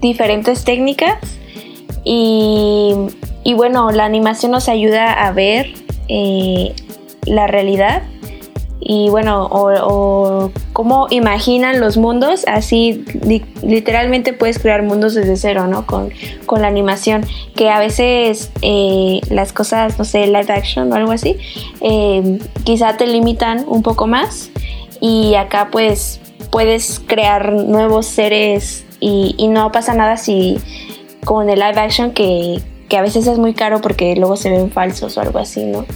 diferentes 0.00 0.64
técnicas 0.64 1.18
y, 2.04 2.94
y 3.44 3.54
bueno, 3.54 3.90
la 3.90 4.04
animación 4.04 4.52
nos 4.52 4.68
ayuda 4.68 5.12
a 5.12 5.32
ver 5.32 5.74
eh, 6.08 6.74
la 7.26 7.46
realidad 7.46 8.02
y 8.80 9.10
bueno, 9.10 9.46
o, 9.50 10.50
cómo 10.72 11.06
imaginan 11.10 11.80
los 11.80 11.98
mundos, 11.98 12.44
así 12.48 13.04
li 13.22 13.44
literalmente 13.62 14.32
puedes 14.32 14.58
crear 14.58 14.82
mundos 14.82 15.14
desde 15.14 15.36
cero, 15.36 15.66
¿no? 15.66 15.86
Con, 15.86 16.10
con 16.46 16.62
la 16.62 16.68
animación, 16.68 17.24
que 17.54 17.68
a 17.68 17.78
veces 17.78 18.50
eh, 18.62 19.20
las 19.28 19.52
cosas, 19.52 19.98
no 19.98 20.04
sé, 20.04 20.26
live 20.26 20.46
action 20.48 20.90
o 20.90 20.96
algo 20.96 21.12
así, 21.12 21.36
eh, 21.82 22.38
quizá 22.64 22.96
te 22.96 23.06
limitan 23.06 23.64
un 23.68 23.82
poco 23.82 24.06
más 24.06 24.50
y 25.00 25.34
acá 25.34 25.68
pues 25.70 26.20
puedes 26.50 27.00
crear 27.06 27.52
nuevos 27.52 28.06
seres 28.06 28.86
y, 29.00 29.48
no 29.48 29.72
pasa 29.72 29.94
nada 29.94 30.16
si 30.16 30.58
con 31.24 31.48
el 31.50 31.58
live 31.58 31.80
action 31.80 32.12
que, 32.12 32.60
que 32.88 32.96
a 32.96 33.02
veces 33.02 33.26
es 33.26 33.38
muy 33.38 33.54
caro 33.54 33.80
porque 33.80 34.14
luego 34.16 34.36
se 34.36 34.50
ven 34.50 34.70
falsos 34.70 35.16
o 35.16 35.20
algo 35.20 35.38
así, 35.38 35.64
¿no? 35.64 35.86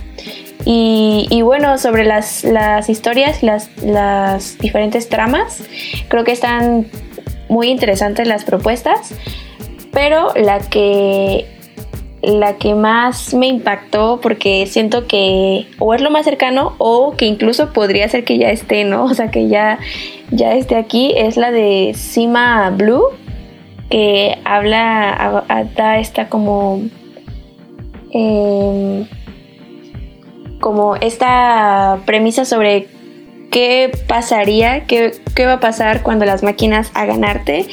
Y, 0.66 1.26
y, 1.30 1.42
bueno, 1.42 1.76
sobre 1.76 2.04
las, 2.04 2.42
las 2.42 2.88
historias, 2.88 3.42
las, 3.42 3.70
las, 3.82 4.56
diferentes 4.58 5.11
tramas, 5.11 5.62
creo 6.08 6.25
que 6.25 6.32
están 6.32 6.87
muy 7.49 7.68
interesantes 7.68 8.26
las 8.26 8.44
propuestas, 8.44 9.14
pero 9.92 10.32
la 10.34 10.61
que, 10.61 11.46
la 12.23 12.56
que 12.56 12.75
más 12.75 13.34
me 13.34 13.46
impactó, 13.46 14.20
porque 14.23 14.66
siento 14.66 15.06
que 15.06 15.66
o 15.78 15.92
es 15.92 16.00
lo 16.00 16.11
más 16.11 16.25
cercano 16.25 16.75
o 16.78 17.14
que 17.14 17.26
incluso 17.26 17.73
podría 17.75 18.08
ser 18.08 18.25
que 18.25 18.38
ya 18.38 18.50
esté, 18.50 18.84
¿no? 18.84 19.04
O 19.14 19.14
sea, 19.14 19.30
que 19.30 19.49
ya, 19.49 19.78
ya 20.34 20.54
esté 20.54 20.76
aquí, 20.76 21.12
es 21.16 21.36
la 21.36 21.50
de 21.50 21.92
Sima 21.94 22.70
Blue, 22.70 23.04
que 23.90 24.38
habla, 24.44 25.44
da 25.76 25.98
esta 25.98 26.28
como... 26.28 26.82
Eh, 28.12 29.06
como 30.60 30.96
esta 30.96 32.00
premisa 32.06 32.44
sobre 32.44 32.86
qué 33.50 33.90
pasaría, 34.08 34.86
qué, 34.86 35.12
qué, 35.34 35.44
va 35.44 35.54
a 35.54 35.60
pasar 35.60 36.02
cuando 36.02 36.24
las 36.24 36.42
máquinas 36.42 36.90
hagan 36.94 37.24
arte. 37.24 37.66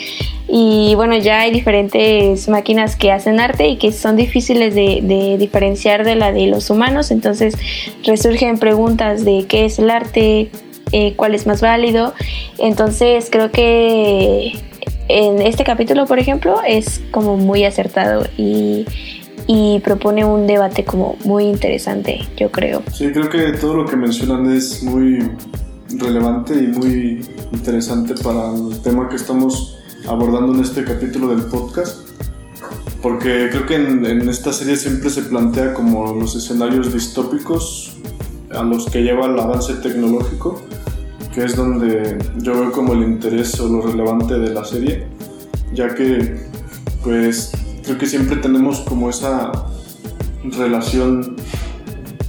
Y 0.49 0.93
bueno, 0.95 1.15
ya 1.15 1.39
hay 1.39 1.51
diferentes 1.51 2.49
máquinas 2.49 2.97
que 2.97 3.11
hacen 3.11 3.39
arte 3.39 3.69
y 3.69 3.77
que 3.77 3.93
son 3.93 4.17
difíciles 4.17 4.75
de 4.75 5.37
diferenciar 5.39 6.03
de 6.03 6.15
la 6.15 6.33
de 6.33 6.47
los 6.47 6.69
humanos. 6.69 7.11
Entonces 7.11 7.55
resurgen 8.03 8.57
preguntas 8.57 9.23
de 9.23 9.45
qué 9.47 9.65
es 9.65 9.79
el 9.79 9.89
arte, 9.89 10.51
eh, 10.91 11.15
cuál 11.15 11.35
es 11.35 11.47
más 11.47 11.61
válido. 11.61 12.13
Entonces 12.57 13.29
creo 13.31 13.51
que 13.51 14.53
en 15.07 15.41
este 15.41 15.63
capítulo, 15.63 16.05
por 16.05 16.19
ejemplo, 16.19 16.61
es 16.65 17.01
como 17.11 17.38
muy 17.38 17.65
acertado 17.65 18.25
y 18.38 18.85
propone 19.83 20.23
un 20.23 20.47
debate 20.47 20.85
como 20.85 21.17
muy 21.25 21.43
interesante, 21.43 22.21
yo 22.38 22.51
creo. 22.51 22.83
Sí, 22.93 23.11
creo 23.11 23.29
que 23.29 23.51
todo 23.59 23.75
lo 23.75 23.85
que 23.85 23.97
mencionan 23.97 24.50
es 24.53 24.81
muy 24.81 25.29
relevante 25.97 26.53
y 26.53 26.67
muy 26.67 27.25
interesante 27.51 28.13
para 28.23 28.53
el 28.55 28.81
tema 28.81 29.09
que 29.09 29.17
estamos 29.17 29.77
abordando 30.07 30.53
en 30.53 30.61
este 30.61 30.83
capítulo 30.83 31.35
del 31.35 31.45
podcast. 31.45 32.07
Porque 33.01 33.50
creo 33.51 33.65
que 33.65 33.75
en 33.75 34.29
esta 34.29 34.53
serie 34.53 34.75
siempre 34.75 35.09
se 35.09 35.23
plantea 35.23 35.73
como 35.73 36.13
los 36.13 36.35
escenarios 36.35 36.93
distópicos 36.93 37.97
a 38.51 38.63
los 38.63 38.85
que 38.89 39.01
lleva 39.01 39.25
el 39.25 39.39
avance 39.39 39.73
tecnológico, 39.75 40.61
que 41.33 41.45
es 41.45 41.55
donde 41.55 42.17
yo 42.38 42.53
veo 42.53 42.71
como 42.71 42.93
el 42.93 43.03
interés 43.03 43.59
o 43.59 43.67
lo 43.67 43.81
relevante 43.81 44.38
de 44.38 44.53
la 44.53 44.65
serie, 44.65 45.07
ya 45.73 45.93
que 45.95 46.47
pues 47.03 47.51
creo 47.83 47.97
que 47.97 48.05
siempre 48.05 48.38
tenemos 48.38 48.81
como 48.81 49.09
esa 49.09 49.51
relación 50.43 51.35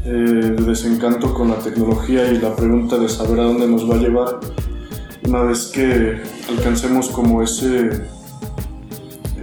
eh, 0.04 0.10
de 0.10 0.62
desencanto 0.62 1.34
con 1.34 1.48
la 1.48 1.56
tecnología 1.56 2.30
y 2.30 2.38
la 2.38 2.54
pregunta 2.54 2.98
de 2.98 3.08
saber 3.08 3.40
a 3.40 3.44
dónde 3.44 3.66
nos 3.66 3.88
va 3.90 3.96
a 3.96 3.98
llevar 3.98 4.40
una 5.26 5.42
vez 5.42 5.66
que 5.66 6.20
alcancemos 6.48 7.08
como 7.08 7.42
ese, 7.42 7.90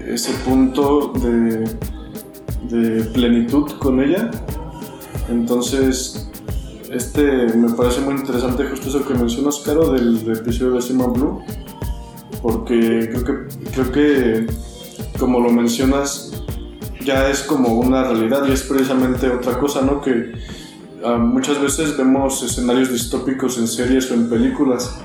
ese 0.06 0.32
punto 0.46 1.13
de, 1.13 1.63
de 2.70 3.04
plenitud 3.06 3.72
con 3.80 4.01
ella. 4.01 4.30
Entonces, 5.30 6.29
este 6.91 7.48
me 7.55 7.74
parece 7.74 8.01
muy 8.01 8.15
interesante 8.15 8.65
justo 8.65 8.89
eso 8.89 9.08
que 9.08 9.13
mencionas, 9.13 9.60
Caro, 9.65 9.91
del, 9.91 10.25
del 10.25 10.38
episodio 10.38 10.74
de 10.74 10.81
Sima 10.81 11.08
Blue, 11.08 11.41
porque 12.41 13.10
creo 13.12 13.24
que, 13.24 13.72
creo 13.72 13.91
que 13.91 14.48
como 15.19 15.39
lo 15.39 15.51
mencionas, 15.51 16.31
ya 17.03 17.29
es 17.29 17.41
como 17.41 17.79
una 17.79 18.03
realidad 18.03 18.46
y 18.48 18.51
es 18.51 18.63
precisamente 18.63 19.29
otra 19.29 19.60
cosa, 19.60 19.81
¿no? 19.81 20.01
Que 20.01 20.34
uh, 21.03 21.17
muchas 21.17 21.62
veces 21.62 21.98
vemos 21.98 22.41
escenarios 22.43 22.91
distópicos 22.91 23.58
en 23.58 23.67
series 23.67 24.10
o 24.12 24.13
en 24.13 24.29
películas, 24.29 25.00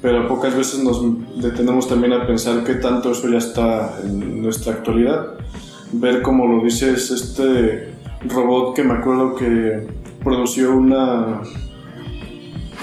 pero 0.00 0.28
pocas 0.28 0.56
veces 0.56 0.82
nos 0.82 1.02
detenemos 1.40 1.88
también 1.88 2.12
a 2.12 2.26
pensar 2.26 2.64
qué 2.64 2.74
tanto 2.74 3.12
eso 3.12 3.28
ya 3.28 3.38
está 3.38 4.00
en 4.04 4.42
nuestra 4.42 4.74
actualidad. 4.74 5.34
Ver 5.92 6.22
como 6.22 6.46
lo 6.46 6.62
dices, 6.62 7.10
este 7.10 7.94
robot 8.26 8.74
que 8.74 8.82
me 8.82 8.94
acuerdo 8.94 9.34
que 9.34 9.86
produció 10.28 10.76
una, 10.76 11.40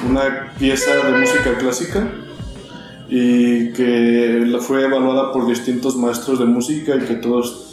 una 0.09 0.53
pieza 0.57 0.95
de 0.95 1.19
música 1.19 1.57
clásica 1.59 2.07
y 3.07 3.71
que 3.73 4.57
fue 4.61 4.83
evaluada 4.83 5.31
por 5.31 5.45
distintos 5.45 5.95
maestros 5.95 6.39
de 6.39 6.45
música 6.45 6.95
y 6.95 7.05
que 7.05 7.15
todos 7.15 7.71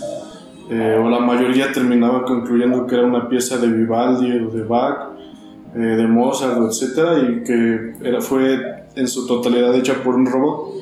eh, 0.71 0.99
o 1.03 1.09
la 1.09 1.21
mayoría 1.21 1.73
terminaba 1.73 2.25
concluyendo 2.25 2.87
que 2.87 2.95
era 2.97 3.07
una 3.07 3.29
pieza 3.29 3.57
de 3.57 3.69
Vivaldi 3.69 4.31
o 4.41 4.51
de 4.51 4.63
Bach, 4.63 5.11
eh, 5.75 5.79
de 5.79 6.07
Mozart, 6.07 6.59
etcétera, 6.69 7.19
y 7.19 7.43
que 7.43 7.95
era, 8.03 8.21
fue 8.21 8.87
en 8.95 9.09
su 9.09 9.27
totalidad 9.27 9.75
hecha 9.75 10.03
por 10.03 10.15
un 10.15 10.27
robot. 10.27 10.75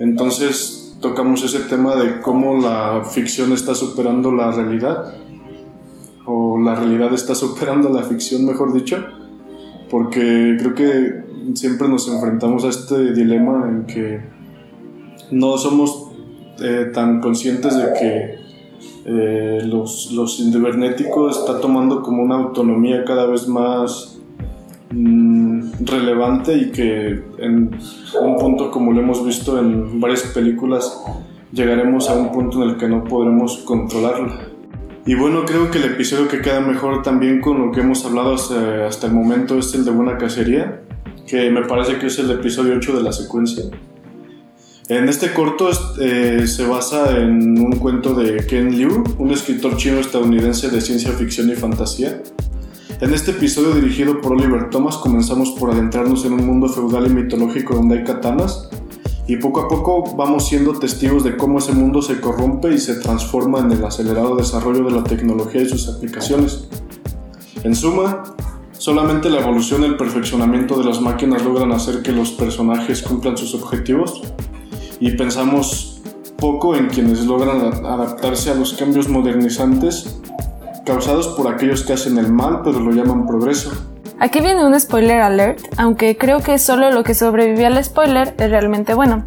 Entonces 0.00 0.96
tocamos 1.00 1.42
ese 1.44 1.60
tema 1.60 1.94
de 1.96 2.20
cómo 2.20 2.60
la 2.60 3.04
ficción 3.04 3.52
está 3.52 3.74
superando 3.74 4.32
la 4.32 4.50
realidad, 4.50 5.14
o 6.26 6.58
la 6.58 6.74
realidad 6.74 7.12
está 7.12 7.34
superando 7.34 7.90
la 7.90 8.02
ficción, 8.02 8.44
mejor 8.46 8.72
dicho, 8.72 9.04
porque 9.90 10.56
creo 10.58 10.74
que 10.74 11.24
siempre 11.54 11.88
nos 11.88 12.08
enfrentamos 12.08 12.64
a 12.64 12.68
este 12.68 13.12
dilema 13.12 13.68
en 13.68 13.86
que 13.86 14.20
no 15.30 15.58
somos 15.58 16.08
eh, 16.62 16.90
tan 16.92 17.20
conscientes 17.20 17.76
de 17.76 17.92
que 17.98 18.44
eh, 19.06 19.62
los, 19.66 20.12
los 20.12 20.36
cibernéticos 20.36 21.38
está 21.38 21.60
tomando 21.60 22.02
como 22.02 22.22
una 22.22 22.36
autonomía 22.36 23.04
cada 23.04 23.26
vez 23.26 23.46
más, 23.46 24.18
mm, 24.90 25.84
relevante 25.84 26.56
y 26.56 26.70
que 26.70 27.22
en 27.38 27.70
un 28.22 28.36
punto 28.38 28.70
como 28.70 28.92
lo 28.92 29.00
hemos 29.00 29.24
visto 29.24 29.58
en 29.58 30.00
varias 30.00 30.22
películas 30.22 31.02
llegaremos 31.52 32.08
a 32.08 32.14
un 32.14 32.32
punto 32.32 32.62
en 32.62 32.70
el 32.70 32.76
que 32.76 32.88
no 32.88 33.04
podremos 33.04 33.58
controlarla. 33.58 34.53
Y 35.06 35.14
bueno, 35.14 35.44
creo 35.44 35.70
que 35.70 35.78
el 35.78 35.84
episodio 35.84 36.28
que 36.28 36.40
queda 36.40 36.60
mejor 36.60 37.02
también 37.02 37.42
con 37.42 37.58
lo 37.58 37.72
que 37.72 37.80
hemos 37.80 38.04
hablado 38.06 38.34
hasta, 38.34 38.86
hasta 38.86 39.06
el 39.06 39.12
momento 39.12 39.58
es 39.58 39.74
el 39.74 39.84
de 39.84 39.90
Buena 39.90 40.16
Cacería, 40.16 40.80
que 41.26 41.50
me 41.50 41.62
parece 41.62 41.98
que 41.98 42.06
es 42.06 42.18
el 42.18 42.30
episodio 42.30 42.74
8 42.76 42.96
de 42.96 43.02
la 43.02 43.12
secuencia. 43.12 43.64
En 44.88 45.08
este 45.08 45.32
corto 45.32 45.70
eh, 46.00 46.46
se 46.46 46.66
basa 46.66 47.18
en 47.18 47.58
un 47.58 47.72
cuento 47.72 48.14
de 48.14 48.46
Ken 48.46 48.74
Liu, 48.74 49.04
un 49.18 49.30
escritor 49.30 49.76
chino 49.76 49.98
estadounidense 49.98 50.70
de 50.70 50.80
ciencia 50.80 51.12
ficción 51.12 51.50
y 51.50 51.54
fantasía. 51.54 52.22
En 53.00 53.12
este 53.12 53.32
episodio 53.32 53.74
dirigido 53.74 54.22
por 54.22 54.32
Oliver 54.32 54.70
Thomas 54.70 54.96
comenzamos 54.96 55.50
por 55.52 55.70
adentrarnos 55.70 56.24
en 56.24 56.34
un 56.34 56.46
mundo 56.46 56.68
feudal 56.68 57.06
y 57.06 57.10
mitológico 57.10 57.74
donde 57.74 57.98
hay 57.98 58.04
katanas 58.04 58.70
y 59.26 59.36
poco 59.36 59.62
a 59.62 59.68
poco 59.68 60.14
vamos 60.16 60.48
siendo 60.48 60.72
testigos 60.78 61.24
de 61.24 61.36
cómo 61.36 61.58
ese 61.58 61.72
mundo 61.72 62.02
se 62.02 62.20
corrompe 62.20 62.72
y 62.72 62.78
se 62.78 62.96
transforma 62.96 63.60
en 63.60 63.72
el 63.72 63.84
acelerado 63.84 64.36
desarrollo 64.36 64.84
de 64.84 64.90
la 64.90 65.04
tecnología 65.04 65.62
y 65.62 65.68
sus 65.68 65.88
aplicaciones. 65.88 66.68
En 67.62 67.74
suma, 67.74 68.22
solamente 68.72 69.30
la 69.30 69.40
evolución 69.40 69.82
y 69.82 69.86
el 69.86 69.96
perfeccionamiento 69.96 70.76
de 70.76 70.84
las 70.84 71.00
máquinas 71.00 71.42
logran 71.42 71.72
hacer 71.72 72.02
que 72.02 72.12
los 72.12 72.32
personajes 72.32 73.00
cumplan 73.00 73.38
sus 73.38 73.54
objetivos 73.54 74.20
y 75.00 75.12
pensamos 75.12 76.02
poco 76.36 76.76
en 76.76 76.88
quienes 76.88 77.24
logran 77.24 77.62
adaptarse 77.62 78.50
a 78.50 78.54
los 78.54 78.74
cambios 78.74 79.08
modernizantes 79.08 80.20
causados 80.84 81.28
por 81.28 81.48
aquellos 81.48 81.82
que 81.82 81.94
hacen 81.94 82.18
el 82.18 82.30
mal 82.30 82.60
pero 82.62 82.80
lo 82.80 82.90
llaman 82.90 83.26
progreso. 83.26 83.93
Aquí 84.20 84.40
viene 84.40 84.64
un 84.64 84.78
spoiler 84.78 85.20
alert, 85.20 85.60
aunque 85.76 86.16
creo 86.16 86.40
que 86.40 86.58
solo 86.58 86.90
lo 86.90 87.02
que 87.02 87.14
sobrevivió 87.14 87.66
al 87.66 87.82
spoiler 87.82 88.34
es 88.38 88.50
realmente 88.50 88.94
bueno. 88.94 89.24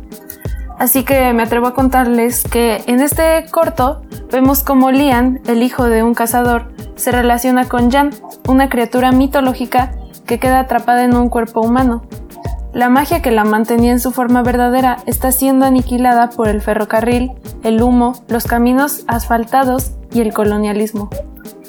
Así 0.79 1.03
que 1.03 1.33
me 1.33 1.43
atrevo 1.43 1.67
a 1.67 1.73
contarles 1.73 2.43
que 2.43 2.83
en 2.87 3.01
este 3.01 3.45
corto 3.51 4.01
vemos 4.31 4.63
como 4.63 4.91
Lian, 4.91 5.41
el 5.47 5.63
hijo 5.63 5.85
de 5.85 6.03
un 6.03 6.13
cazador, 6.13 6.71
se 6.95 7.11
relaciona 7.11 7.67
con 7.67 7.91
Jan, 7.91 8.11
una 8.47 8.69
criatura 8.69 9.11
mitológica 9.11 9.91
que 10.25 10.39
queda 10.39 10.59
atrapada 10.59 11.03
en 11.03 11.15
un 11.15 11.29
cuerpo 11.29 11.61
humano. 11.61 12.03
La 12.73 12.89
magia 12.89 13.21
que 13.21 13.31
la 13.31 13.43
mantenía 13.43 13.91
en 13.91 13.99
su 13.99 14.11
forma 14.11 14.43
verdadera 14.43 14.97
está 15.05 15.31
siendo 15.31 15.65
aniquilada 15.65 16.29
por 16.29 16.47
el 16.47 16.61
ferrocarril, 16.61 17.31
el 17.63 17.81
humo, 17.81 18.13
los 18.27 18.45
caminos 18.45 19.03
asfaltados 19.07 19.93
y 20.11 20.21
el 20.21 20.33
colonialismo. 20.33 21.09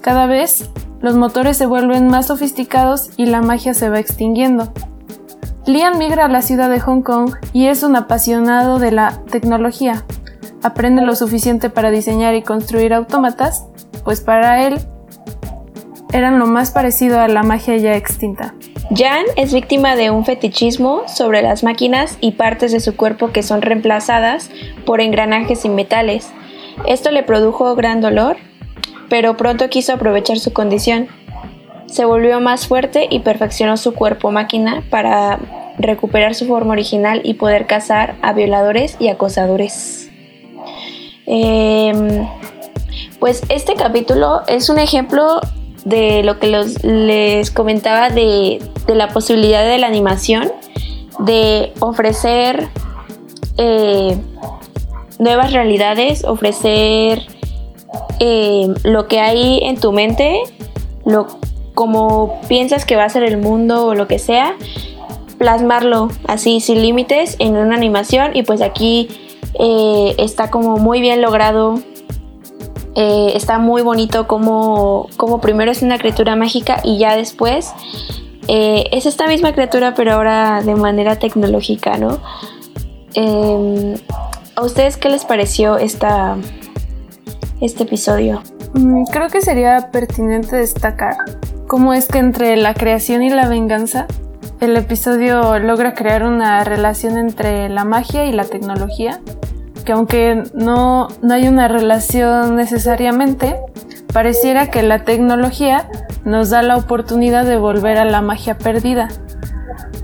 Cada 0.02 0.26
vez, 0.26 0.70
los 1.00 1.14
motores 1.16 1.56
se 1.56 1.66
vuelven 1.66 2.08
más 2.08 2.26
sofisticados 2.26 3.10
y 3.16 3.26
la 3.26 3.42
magia 3.42 3.74
se 3.74 3.88
va 3.88 3.98
extinguiendo. 3.98 4.72
Liam 5.66 5.98
migra 5.98 6.24
a 6.24 6.28
la 6.28 6.42
ciudad 6.42 6.70
de 6.70 6.80
Hong 6.80 7.02
Kong 7.02 7.34
y 7.52 7.66
es 7.66 7.82
un 7.82 7.94
apasionado 7.94 8.78
de 8.78 8.90
la 8.90 9.20
tecnología. 9.30 10.04
Aprende 10.62 11.02
lo 11.02 11.14
suficiente 11.14 11.70
para 11.70 11.90
diseñar 11.90 12.34
y 12.34 12.42
construir 12.42 12.94
autómatas, 12.94 13.66
pues 14.02 14.20
para 14.20 14.66
él 14.66 14.78
eran 16.12 16.38
lo 16.38 16.46
más 16.46 16.70
parecido 16.70 17.20
a 17.20 17.28
la 17.28 17.42
magia 17.42 17.76
ya 17.76 17.94
extinta. 17.94 18.54
Jan 18.90 19.26
es 19.36 19.52
víctima 19.52 19.94
de 19.94 20.10
un 20.10 20.24
fetichismo 20.24 21.02
sobre 21.06 21.42
las 21.42 21.62
máquinas 21.62 22.16
y 22.22 22.32
partes 22.32 22.72
de 22.72 22.80
su 22.80 22.96
cuerpo 22.96 23.30
que 23.30 23.42
son 23.42 23.60
reemplazadas 23.60 24.50
por 24.86 25.02
engranajes 25.02 25.66
y 25.66 25.68
metales. 25.68 26.30
Esto 26.86 27.10
le 27.10 27.22
produjo 27.22 27.74
gran 27.74 28.00
dolor, 28.00 28.38
pero 29.08 29.36
pronto 29.36 29.68
quiso 29.68 29.92
aprovechar 29.94 30.38
su 30.38 30.52
condición. 30.52 31.08
Se 31.86 32.04
volvió 32.04 32.40
más 32.40 32.66
fuerte 32.66 33.06
y 33.10 33.20
perfeccionó 33.20 33.76
su 33.76 33.94
cuerpo 33.94 34.30
máquina 34.30 34.84
para 34.90 35.38
recuperar 35.78 36.34
su 36.34 36.46
forma 36.46 36.72
original 36.72 37.20
y 37.24 37.34
poder 37.34 37.66
cazar 37.66 38.16
a 38.20 38.32
violadores 38.32 38.96
y 38.98 39.08
acosadores. 39.08 40.10
Em, 41.26 42.26
pues 43.20 43.42
este 43.48 43.74
capítulo 43.74 44.42
es 44.48 44.68
un 44.68 44.78
ejemplo 44.78 45.40
de 45.84 46.22
lo 46.22 46.38
que 46.38 46.48
les 46.82 47.50
comentaba 47.50 48.10
de, 48.10 48.60
la 48.88 49.08
posibilidad 49.08 49.66
de 49.66 49.78
la 49.78 49.86
animación, 49.86 50.50
de 51.20 51.72
ofrecer 51.80 52.68
eh, 53.56 54.16
nuevas 55.18 55.52
realidades, 55.52 56.24
ofrecer 56.24 57.26
eh, 58.20 58.68
lo 58.84 59.08
que 59.08 59.20
hay 59.20 59.60
en 59.62 59.78
tu 59.78 59.92
mente, 59.92 60.42
lo, 61.04 61.26
como 61.74 62.40
piensas 62.48 62.84
que 62.84 62.96
va 62.96 63.04
a 63.04 63.08
ser 63.08 63.22
el 63.22 63.38
mundo 63.38 63.86
o 63.86 63.94
lo 63.94 64.06
que 64.06 64.18
sea, 64.18 64.56
plasmarlo 65.38 66.08
así 66.26 66.60
sin 66.60 66.82
límites 66.82 67.36
en 67.38 67.56
una 67.56 67.76
animación 67.76 68.34
y 68.34 68.42
pues 68.42 68.60
aquí 68.60 69.08
eh, 69.58 70.14
está 70.18 70.50
como 70.50 70.78
muy 70.78 71.00
bien 71.00 71.22
logrado 71.22 71.80
eh, 72.96 73.32
está 73.34 73.58
muy 73.58 73.82
bonito 73.82 74.26
como, 74.26 75.08
como 75.16 75.40
primero 75.40 75.70
es 75.70 75.82
una 75.82 75.98
criatura 75.98 76.34
mágica 76.34 76.80
y 76.82 76.98
ya 76.98 77.16
después 77.16 77.72
es 78.48 79.04
esta 79.04 79.26
misma 79.28 79.52
criatura 79.52 79.92
pero 79.94 80.14
ahora 80.14 80.62
de 80.62 80.74
manera 80.74 81.16
tecnológica, 81.16 81.98
¿no? 81.98 82.18
Em, 83.14 83.94
¿A 84.58 84.62
ustedes 84.62 84.96
qué 84.96 85.08
les 85.08 85.24
pareció 85.24 85.78
esta, 85.78 86.36
este 87.60 87.84
episodio? 87.84 88.42
Mm, 88.74 89.04
creo 89.04 89.28
que 89.28 89.40
sería 89.40 89.90
pertinente 89.90 90.56
destacar 90.56 91.16
cómo 91.66 91.92
es 91.92 92.08
que 92.08 92.18
entre 92.18 92.56
la 92.56 92.74
creación 92.74 93.22
y 93.22 93.30
la 93.30 93.48
venganza 93.48 94.06
el 94.60 94.76
episodio 94.76 95.58
logra 95.60 95.94
crear 95.94 96.24
una 96.24 96.64
relación 96.64 97.16
entre 97.16 97.68
la 97.68 97.84
magia 97.84 98.24
y 98.26 98.32
la 98.32 98.44
tecnología 98.44 99.20
que 99.88 99.92
aunque 99.92 100.42
no, 100.52 101.08
no 101.22 101.32
hay 101.32 101.48
una 101.48 101.66
relación 101.66 102.56
necesariamente, 102.56 103.56
pareciera 104.12 104.70
que 104.70 104.82
la 104.82 105.04
tecnología 105.04 105.88
nos 106.26 106.50
da 106.50 106.60
la 106.60 106.76
oportunidad 106.76 107.46
de 107.46 107.56
volver 107.56 107.96
a 107.96 108.04
la 108.04 108.20
magia 108.20 108.58
perdida. 108.58 109.08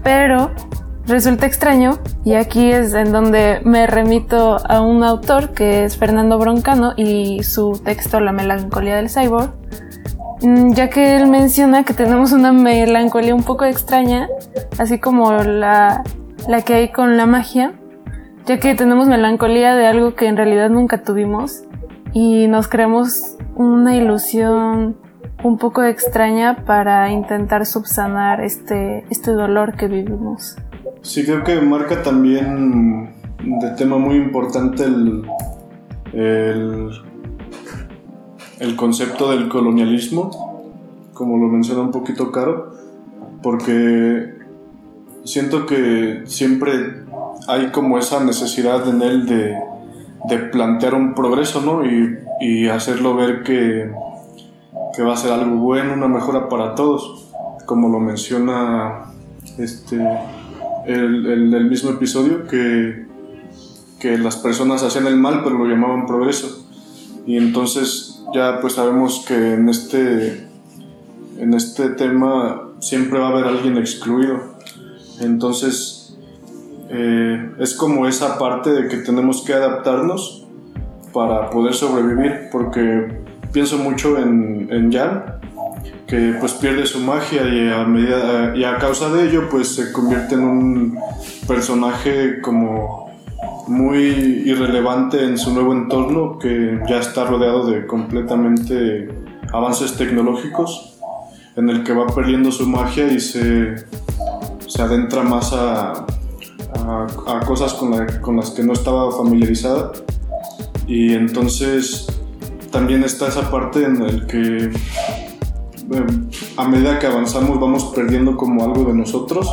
Pero 0.02 0.52
resulta 1.06 1.46
extraño, 1.46 1.98
y 2.24 2.34
aquí 2.34 2.70
es 2.70 2.94
en 2.94 3.12
donde 3.12 3.60
me 3.64 3.86
remito 3.86 4.56
a 4.68 4.80
un 4.80 5.02
autor 5.02 5.52
que 5.52 5.84
es 5.84 5.96
Fernando 5.96 6.38
Broncano 6.38 6.92
y 6.96 7.42
su 7.42 7.80
texto 7.84 8.20
La 8.20 8.32
melancolía 8.32 8.96
del 8.96 9.10
cyborg, 9.10 9.52
mm, 10.42 10.72
ya 10.72 10.88
que 10.88 11.16
él 11.16 11.26
menciona 11.26 11.84
que 11.84 11.94
tenemos 11.94 12.32
una 12.32 12.52
melancolía 12.52 13.34
un 13.34 13.42
poco 13.42 13.64
extraña, 13.64 14.28
así 14.78 14.98
como 14.98 15.32
la, 15.42 16.02
la 16.48 16.62
que 16.62 16.74
hay 16.74 16.92
con 16.92 17.16
la 17.16 17.26
magia, 17.26 17.72
ya 18.46 18.58
que 18.58 18.74
tenemos 18.74 19.06
melancolía 19.06 19.74
de 19.74 19.86
algo 19.86 20.14
que 20.14 20.26
en 20.26 20.36
realidad 20.36 20.70
nunca 20.70 21.02
tuvimos 21.02 21.62
y 22.12 22.46
nos 22.48 22.68
creamos 22.68 23.36
una 23.56 23.96
ilusión 23.96 24.96
un 25.42 25.58
poco 25.58 25.84
extraña 25.84 26.64
para 26.64 27.10
intentar 27.10 27.66
subsanar 27.66 28.40
este, 28.40 29.04
este 29.10 29.30
dolor 29.32 29.76
que 29.76 29.88
vivimos. 29.88 30.56
Sí, 31.04 31.22
creo 31.26 31.44
que 31.44 31.60
marca 31.60 32.02
también 32.02 33.10
de 33.38 33.70
tema 33.76 33.98
muy 33.98 34.16
importante 34.16 34.84
el, 34.84 35.22
el, 36.14 36.88
el 38.58 38.76
concepto 38.76 39.30
del 39.30 39.50
colonialismo, 39.50 40.72
como 41.12 41.36
lo 41.36 41.48
menciona 41.48 41.82
un 41.82 41.90
poquito 41.90 42.32
Caro, 42.32 42.72
porque 43.42 44.34
siento 45.24 45.66
que 45.66 46.22
siempre 46.24 47.04
hay 47.48 47.66
como 47.66 47.98
esa 47.98 48.24
necesidad 48.24 48.88
en 48.88 49.02
él 49.02 49.26
de, 49.26 50.38
plantear 50.52 50.94
un 50.94 51.14
progreso, 51.14 51.60
¿no? 51.60 51.84
Y, 51.84 52.68
hacerlo 52.68 53.14
ver 53.14 53.42
que, 53.42 53.90
que, 54.96 55.02
va 55.02 55.12
a 55.12 55.16
ser 55.18 55.32
algo 55.32 55.56
bueno, 55.56 55.92
una 55.92 56.08
mejora 56.08 56.48
para 56.48 56.74
todos, 56.74 57.30
como 57.66 57.90
lo 57.90 58.00
menciona 58.00 59.12
este, 59.58 60.02
el, 60.86 61.68
mismo 61.68 61.90
episodio, 61.90 62.46
que, 62.46 63.06
que 64.00 64.18
las 64.18 64.36
personas 64.36 64.82
hacían 64.82 65.06
el 65.06 65.16
mal, 65.16 65.42
pero 65.42 65.58
lo 65.58 65.66
llamaban 65.66 66.06
progreso. 66.06 66.66
Y 67.26 67.36
entonces 67.36 68.22
ya 68.34 68.60
pues 68.60 68.74
sabemos 68.74 69.24
que 69.26 69.54
en 69.54 69.68
este, 69.68 70.46
en 71.38 71.54
este 71.54 71.90
tema 71.90 72.70
siempre 72.80 73.18
va 73.18 73.28
a 73.28 73.30
haber 73.30 73.46
alguien 73.46 73.78
excluido. 73.78 74.40
Entonces 75.20 76.16
eh, 76.90 77.50
es 77.58 77.74
como 77.74 78.06
esa 78.06 78.38
parte 78.38 78.70
de 78.70 78.88
que 78.88 78.98
tenemos 78.98 79.42
que 79.42 79.54
adaptarnos 79.54 80.46
para 81.12 81.50
poder 81.50 81.74
sobrevivir, 81.74 82.48
porque 82.50 83.22
pienso 83.52 83.78
mucho 83.78 84.18
en, 84.18 84.68
en 84.70 84.92
Jan, 84.92 85.40
pues 86.40 86.52
pierde 86.54 86.86
su 86.86 87.00
magia 87.00 87.42
y 87.46 87.68
a, 87.70 87.84
medida, 87.84 88.56
y 88.56 88.64
a 88.64 88.78
causa 88.78 89.08
de 89.10 89.28
ello 89.28 89.48
pues 89.50 89.74
se 89.74 89.92
convierte 89.92 90.34
en 90.34 90.44
un 90.44 90.98
personaje 91.46 92.40
como 92.40 93.10
muy 93.68 94.42
irrelevante 94.44 95.24
en 95.24 95.38
su 95.38 95.52
nuevo 95.52 95.72
entorno 95.72 96.38
que 96.38 96.80
ya 96.88 96.98
está 96.98 97.24
rodeado 97.24 97.66
de 97.66 97.86
completamente 97.86 99.08
avances 99.52 99.96
tecnológicos 99.96 100.98
en 101.56 101.70
el 101.70 101.84
que 101.84 101.92
va 101.92 102.06
perdiendo 102.06 102.50
su 102.50 102.66
magia 102.66 103.06
y 103.06 103.20
se 103.20 103.76
se 104.74 104.82
adentra 104.82 105.22
más 105.22 105.52
a, 105.52 106.04
a, 107.26 107.40
cosas 107.46 107.74
con, 107.74 107.94
con 108.20 108.36
las 108.36 108.50
que 108.50 108.64
no 108.64 108.72
estaba 108.72 109.12
familiarizada. 109.12 109.92
Y 110.88 111.14
entonces 111.14 112.06
también 112.72 113.04
está 113.04 113.28
esa 113.28 113.50
parte 113.52 113.84
en 113.84 114.02
el 114.02 114.26
que 114.26 114.70
a 116.56 116.68
medida 116.68 116.98
que 116.98 117.06
avanzamos 117.06 117.60
vamos 117.60 117.84
perdiendo 117.94 118.36
como 118.36 118.64
algo 118.64 118.84
de 118.84 118.94
nosotros 118.94 119.48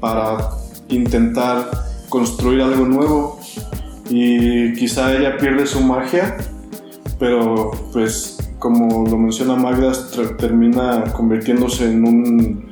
para 0.00 0.50
intentar 0.88 1.70
construir 2.08 2.62
algo 2.62 2.84
nuevo. 2.86 3.40
Y 4.10 4.72
quizá 4.74 5.14
ella 5.14 5.36
pierde 5.36 5.66
su 5.66 5.80
magia 5.80 6.36
pero 7.18 7.70
pues 7.92 8.38
como 8.58 9.06
lo 9.08 9.18
menciona 9.18 9.56
Magda 9.56 9.92
termina 10.38 11.04
convirtiéndose 11.12 11.90
en 11.90 12.04
un 12.04 12.70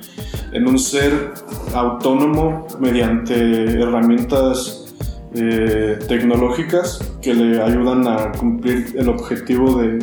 en 0.53 0.68
un 0.68 0.79
ser 0.79 1.35
autónomo 1.75 2.66
mediante 2.81 3.81
herramientas 3.81 4.94
eh, 5.35 5.99
tecnológicas 6.09 7.01
que 7.20 7.35
le 7.35 7.62
ayudan 7.62 8.07
a 8.09 8.33
cumplir 8.33 8.94
el 8.96 9.09
objetivo 9.09 9.77
de, 9.77 9.99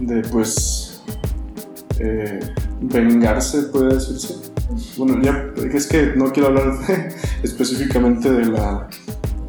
de 0.00 0.22
pues 0.30 0.75
eh, 2.00 2.40
vengarse, 2.80 3.62
puede 3.64 3.94
decirse. 3.94 4.34
Bueno, 4.96 5.22
ya 5.22 5.52
es 5.72 5.86
que 5.86 6.14
no 6.16 6.32
quiero 6.32 6.48
hablar 6.48 6.72
específicamente 7.42 8.30
de 8.30 8.46
la, 8.46 8.88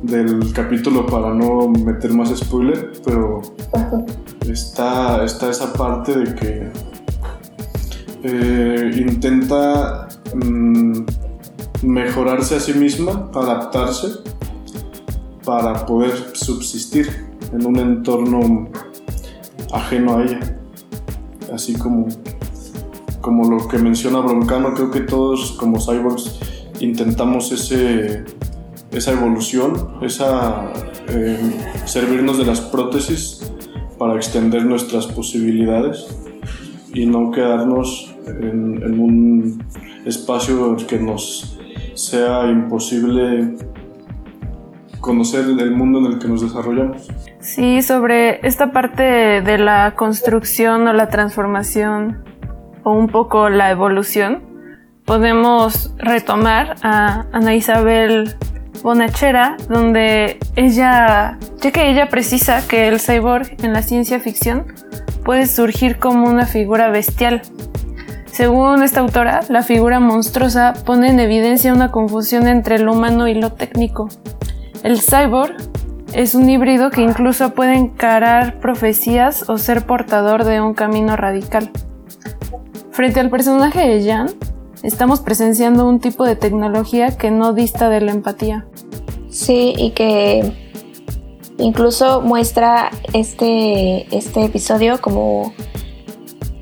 del 0.04 0.54
capítulo 0.54 1.06
para 1.06 1.34
no 1.34 1.70
meter 1.70 2.14
más 2.14 2.30
spoiler, 2.38 2.92
pero 3.04 3.42
está, 4.48 5.24
está 5.24 5.50
esa 5.50 5.74
parte 5.74 6.18
de 6.18 6.36
que 6.36 6.72
eh, 8.24 8.92
intenta 8.96 10.08
mm, 10.36 11.06
mejorarse 11.84 12.56
a 12.56 12.60
sí 12.60 12.74
misma, 12.74 13.30
adaptarse 13.34 14.08
para 15.44 15.86
poder 15.86 16.12
subsistir 16.34 17.10
en 17.54 17.66
un 17.66 17.78
entorno 17.78 18.70
ajeno 19.72 20.18
a 20.18 20.24
ella. 20.24 20.40
Así 21.54 21.74
como, 21.74 22.08
como 23.22 23.50
lo 23.50 23.68
que 23.68 23.78
menciona 23.78 24.20
Broncano, 24.20 24.74
creo 24.74 24.92
que 24.92 25.02
todos 25.02 25.54
como 25.54 25.80
cyborgs 25.80 26.40
intentamos 26.80 27.52
ese, 27.52 28.24
esa 28.92 29.12
evolución, 29.12 29.98
esa, 30.02 30.72
eh, 31.10 31.40
servirnos 31.86 32.38
de 32.38 32.46
las 32.46 32.62
prótesis 32.62 33.52
para 33.98 34.16
extender 34.16 34.66
nuestras 34.66 35.08
posibilidades 35.08 36.08
y 36.94 37.06
no 37.06 37.32
quedarnos 37.32 38.16
en, 38.28 38.82
en 38.84 39.00
un 39.00 39.64
espacio 40.06 40.78
que 40.88 41.00
nos 41.00 41.58
sea 41.96 42.48
imposible 42.48 43.56
conocer 45.00 45.46
el 45.46 45.72
mundo 45.72 46.00
en 46.00 46.06
el 46.14 46.20
que 46.20 46.28
nos 46.28 46.42
desarrollamos. 46.42 47.08
Sí, 47.40 47.82
sobre 47.82 48.46
esta 48.46 48.72
parte 48.72 49.04
de 49.42 49.58
la 49.58 49.96
construcción 49.96 50.88
o 50.88 50.94
la 50.94 51.10
transformación 51.10 52.27
o 52.84 52.92
un 52.92 53.08
poco 53.08 53.50
la 53.50 53.72
evolución, 53.72 54.44
podemos 55.06 55.94
retomar 55.98 56.76
a 56.84 57.26
Ana 57.32 57.56
Isabel 57.56 58.36
Bonachera, 58.84 59.58
donde 59.70 60.38
ella, 60.56 61.38
ya 61.62 61.72
que 61.72 61.90
ella 61.90 62.10
precisa 62.10 62.68
que 62.68 62.88
el 62.88 63.00
cyborg 63.00 63.56
en 63.64 63.74
la 63.74 63.82
ciencia 63.82 64.20
ficción 64.20 64.68
puede 65.24 65.48
surgir 65.48 65.98
como 65.98 66.30
una 66.30 66.46
figura 66.46 66.90
bestial. 66.90 67.42
Según 68.32 68.84
esta 68.84 69.00
autora, 69.00 69.42
la 69.50 69.64
figura 69.64 70.00
monstruosa 70.00 70.74
pone 70.86 71.10
en 71.10 71.20
evidencia 71.20 71.74
una 71.74 71.92
confusión 71.92 72.48
entre 72.48 72.80
lo 72.80 72.94
humano 72.94 73.28
y 73.28 73.34
lo 73.34 73.52
técnico. 73.54 74.10
El 74.84 75.02
cyborg 75.02 75.56
es 76.14 76.36
un 76.36 76.50
híbrido 76.50 76.92
que 76.92 77.02
incluso 77.02 77.54
puede 77.54 77.76
encarar 77.76 78.60
profecías 78.60 79.50
o 79.50 79.58
ser 79.58 79.86
portador 79.86 80.44
de 80.44 80.62
un 80.62 80.74
camino 80.74 81.16
radical. 81.16 81.72
Frente 82.98 83.20
al 83.20 83.30
personaje 83.30 83.88
de 83.88 84.04
Jan, 84.04 84.32
estamos 84.82 85.20
presenciando 85.20 85.88
un 85.88 86.00
tipo 86.00 86.26
de 86.26 86.36
tecnología 86.36 87.16
que 87.16 87.30
no 87.30 87.54
dista 87.54 87.90
de 87.90 88.02
la 88.02 88.12
empatía. 88.12 88.66
Sí, 89.30 89.76
y 89.78 89.92
que 89.92 90.52
incluso 91.60 92.22
muestra 92.22 92.90
este, 93.14 94.08
este 94.18 94.46
episodio 94.46 95.00
como 95.00 95.54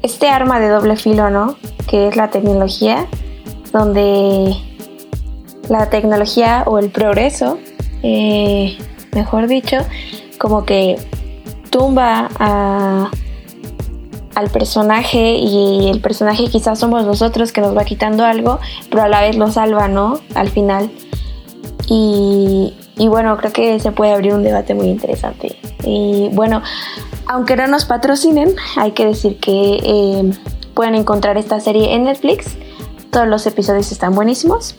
este 0.02 0.28
arma 0.28 0.60
de 0.60 0.68
doble 0.68 0.98
filo, 0.98 1.30
¿no? 1.30 1.56
Que 1.88 2.10
es 2.10 2.18
la 2.18 2.30
tecnología, 2.32 3.08
donde 3.72 4.54
la 5.70 5.90
tecnología 5.90 6.64
o 6.66 6.80
el 6.80 6.90
progreso, 6.90 7.60
eh, 8.04 8.78
mejor 9.14 9.48
dicho, 9.48 9.78
como 10.38 10.66
que 10.66 10.98
tumba 11.70 12.30
a, 12.38 13.10
al 14.36 14.50
personaje 14.50 15.38
y 15.38 15.90
el 15.90 16.02
personaje 16.02 16.48
quizás 16.48 16.78
somos 16.78 17.06
nosotros 17.06 17.52
que 17.52 17.62
nos 17.62 17.76
va 17.76 17.86
quitando 17.86 18.24
algo, 18.26 18.60
pero 18.90 19.04
a 19.04 19.08
la 19.08 19.22
vez 19.22 19.38
lo 19.38 19.50
salva, 19.50 19.88
¿no? 19.88 20.20
Al 20.36 20.50
final. 20.50 20.92
Y, 21.88 22.74
bueno, 22.98 23.38
creo 23.38 23.52
que 23.52 23.80
se 23.80 23.92
puede 23.92 24.14
abrir 24.14 24.34
un 24.34 24.44
debate 24.44 24.74
muy 24.74 24.88
interesante. 24.88 25.58
Y 25.84 26.30
bueno, 26.34 26.62
aunque 27.28 27.56
no 27.56 27.68
nos 27.68 27.86
patrocinen, 27.86 28.54
hay 28.76 28.92
que 28.92 29.06
decir 29.06 29.40
que 29.40 29.80
eh, 29.84 30.32
pueden 30.74 30.96
encontrar 30.96 31.38
esta 31.38 31.60
serie 31.60 31.94
en 31.94 32.04
Netflix. 32.04 32.58
Todos 33.12 33.28
los 33.28 33.46
episodios 33.48 33.92
están 33.92 34.14
buenísimos. 34.16 34.76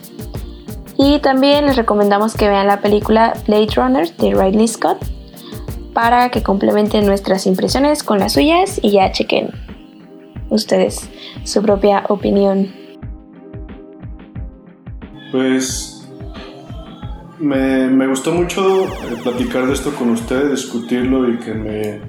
Y 0.97 1.19
también 1.19 1.65
les 1.65 1.75
recomendamos 1.75 2.33
que 2.35 2.47
vean 2.47 2.67
la 2.67 2.81
película 2.81 3.33
Blade 3.47 3.69
Runner 3.75 4.15
de 4.17 4.33
Ridley 4.33 4.67
Scott 4.67 4.97
para 5.97 6.29
que 6.29 6.43
complementen 6.43 7.07
nuestras 7.07 7.47
impresiones 7.47 8.03
con 8.03 8.19
las 8.19 8.33
suyas 8.33 8.79
y 8.83 8.91
ya 8.91 9.11
chequen 9.11 9.49
ustedes 10.51 11.09
su 11.43 11.63
propia 11.63 12.03
opinión. 12.09 12.67
Pues 15.31 16.07
me, 17.39 18.05
gustó 18.05 18.31
mucho 18.31 18.85
eh, 18.85 19.17
platicar 19.23 19.65
de 19.65 19.73
esto 19.73 19.91
con 19.95 20.11
ustedes, 20.11 20.51
discutirlo 20.51 21.31
y 21.31 21.39
que 21.39 21.55
me 21.55 21.99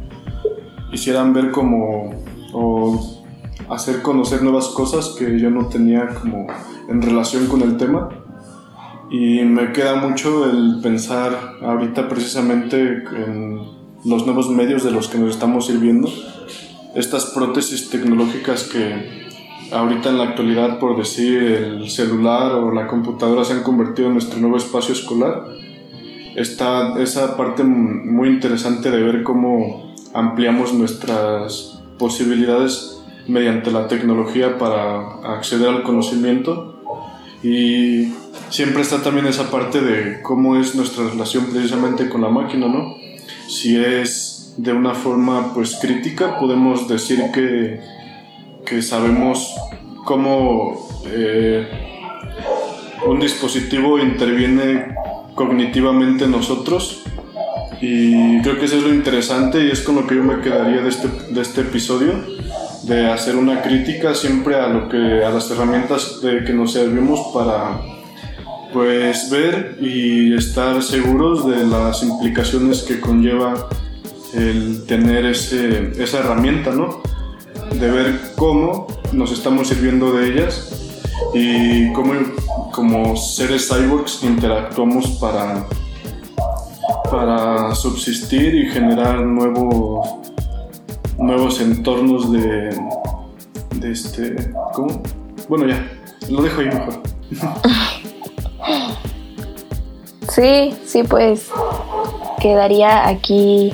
hicieran 0.93 1.33
ver 1.33 1.51
como 1.51 2.11
o 2.53 3.25
hacer 3.71 4.03
conocer 4.03 4.43
nuevas 4.43 4.69
cosas 4.69 5.17
que 5.19 5.41
yo 5.41 5.49
no 5.49 5.69
tenía 5.69 6.09
como 6.09 6.47
en 6.91 7.01
relación 7.01 7.47
con 7.47 7.63
el 7.63 7.79
tema. 7.79 8.11
Y 9.11 9.41
me 9.45 9.73
queda 9.73 9.97
mucho 9.97 10.45
el 10.45 10.81
pensar 10.83 11.33
ahorita 11.63 12.07
precisamente 12.07 13.03
en 13.17 13.78
los 14.05 14.27
nuevos 14.27 14.49
medios 14.51 14.85
de 14.85 14.91
los 14.91 15.09
que 15.09 15.19
nos 15.19 15.31
estamos 15.31 15.67
sirviendo, 15.67 16.09
estas 16.95 17.27
prótesis 17.27 17.91
tecnológicas 17.91 18.65
que 18.65 19.29
ahorita 19.73 20.11
en 20.11 20.19
la 20.19 20.25
actualidad, 20.25 20.79
por 20.79 20.97
decir, 20.97 21.43
el 21.43 21.91
celular 21.91 22.53
o 22.53 22.73
la 22.73 22.87
computadora 22.87 23.45
se 23.45 23.53
han 23.53 23.63
convertido 23.63 24.09
en 24.09 24.15
nuestro 24.15 24.39
nuevo 24.41 24.57
espacio 24.57 24.95
escolar. 24.95 25.45
Está 26.37 27.01
esa 27.03 27.37
parte 27.37 27.65
muy 27.65 28.29
interesante 28.29 28.91
de 28.91 29.03
ver 29.03 29.23
cómo 29.23 29.95
ampliamos 30.15 30.73
nuestras 30.73 31.83
posibilidades 31.99 33.03
mediante 33.27 33.71
la 33.71 33.89
tecnología 33.89 34.57
para 34.57 35.37
acceder 35.37 35.69
al 35.69 35.83
conocimiento 35.83 36.81
y 37.43 38.13
siempre 38.51 38.83
está 38.83 39.03
también 39.03 39.27
esa 39.27 39.51
parte 39.51 39.81
de 39.81 40.23
cómo 40.23 40.57
es 40.57 40.75
nuestra 40.75 41.05
relación 41.09 41.47
precisamente 41.47 42.09
con 42.09 42.23
la 42.23 42.29
máquina, 42.29 42.69
¿no? 42.69 42.97
Si 43.49 43.83
es 43.83 44.53
de 44.59 44.73
una 44.73 44.95
forma 44.95 45.55
pues 45.55 45.77
crítica, 45.81 46.39
podemos 46.39 46.87
decir 46.87 47.23
que, 47.33 47.81
que 48.67 48.83
sabemos 48.83 49.55
cómo 50.05 50.87
eh, 51.07 51.67
un 53.07 53.19
dispositivo 53.21 53.99
interviene 53.99 54.95
cognitivamente 55.35 56.25
en 56.25 56.33
nosotros. 56.33 57.03
Y 57.81 58.43
creo 58.43 58.59
que 58.59 58.67
eso 58.67 58.77
es 58.77 58.83
lo 58.83 58.93
interesante 58.93 59.65
y 59.65 59.71
es 59.71 59.81
con 59.81 59.95
lo 59.95 60.07
que 60.07 60.17
yo 60.17 60.25
me 60.25 60.41
quedaría 60.41 60.83
de 60.83 60.89
este, 60.89 61.09
de 61.31 61.41
este 61.41 61.63
episodio 61.63 62.13
de 62.83 63.07
hacer 63.07 63.37
una 63.37 63.63
crítica 63.63 64.15
siempre 64.15 64.57
a 64.57 64.69
lo 64.69 64.89
que 64.89 65.25
a 65.25 65.31
las 65.31 65.51
herramientas 65.51 66.21
de 66.21 66.45
que 66.45 66.53
nos 66.53 66.73
servimos 66.73 67.33
para 67.33 67.81
pues 68.73 69.31
ver 69.31 69.79
y 69.81 70.35
estar 70.35 70.83
seguros 70.83 71.47
de 71.47 71.67
las 71.67 72.03
implicaciones 72.03 72.83
que 72.83 73.01
conlleva 73.01 73.69
el 74.35 74.85
tener 74.87 75.27
ese, 75.27 75.93
esa 76.03 76.19
herramienta, 76.21 76.71
¿no? 76.71 77.03
De 77.79 77.91
ver 77.91 78.21
cómo 78.37 78.87
nos 79.13 79.33
estamos 79.33 79.69
sirviendo 79.69 80.13
de 80.13 80.29
ellas 80.29 81.01
y 81.35 81.93
cómo 81.93 82.13
como 82.73 83.17
seres 83.17 83.69
cyborgs 83.69 84.23
interactuamos 84.23 85.07
para, 85.21 85.67
para 87.11 87.75
subsistir 87.75 88.55
y 88.55 88.69
generar 88.69 89.21
nuevos, 89.21 90.09
nuevos 91.19 91.61
entornos 91.61 92.31
de, 92.33 92.77
de 93.77 93.93
este... 93.93 94.53
¿Cómo? 94.75 95.03
Bueno, 95.49 95.67
ya, 95.67 95.91
lo 96.29 96.43
dejo 96.43 96.61
ahí 96.61 96.67
mejor. 96.67 97.03
Sí, 100.39 100.73
sí, 100.87 101.03
pues 101.03 101.51
quedaría 102.39 103.09
aquí, 103.09 103.73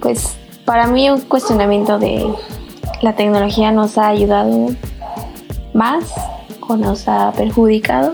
pues 0.00 0.36
para 0.64 0.86
mí 0.86 1.10
un 1.10 1.22
cuestionamiento 1.22 1.98
de 1.98 2.24
la 3.02 3.16
tecnología 3.16 3.72
nos 3.72 3.98
ha 3.98 4.06
ayudado 4.06 4.68
más 5.74 6.04
o 6.68 6.76
nos 6.76 7.08
ha 7.08 7.32
perjudicado. 7.32 8.12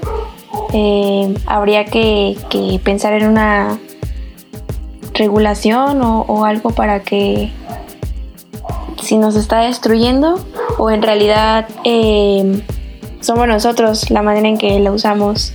Eh, 0.72 1.35
habría 1.44 1.85
que, 1.85 2.38
pensar 2.83 3.12
en 3.12 3.29
una 3.29 3.79
regulación 5.12 6.01
o, 6.01 6.22
o 6.22 6.46
algo 6.46 6.70
para 6.70 7.03
que 7.03 7.53
si 9.03 9.18
nos 9.18 9.37
está 9.37 9.59
destruyendo 9.59 10.42
o 10.79 10.90
en 10.90 11.03
realidad 11.03 11.68
eh, 11.85 12.62
somos 13.27 13.49
nosotros 13.49 14.11
la 14.11 14.23
manera 14.23 14.49
en 14.49 14.57
que 14.57 14.79
la 14.79 14.93
usamos 14.93 15.53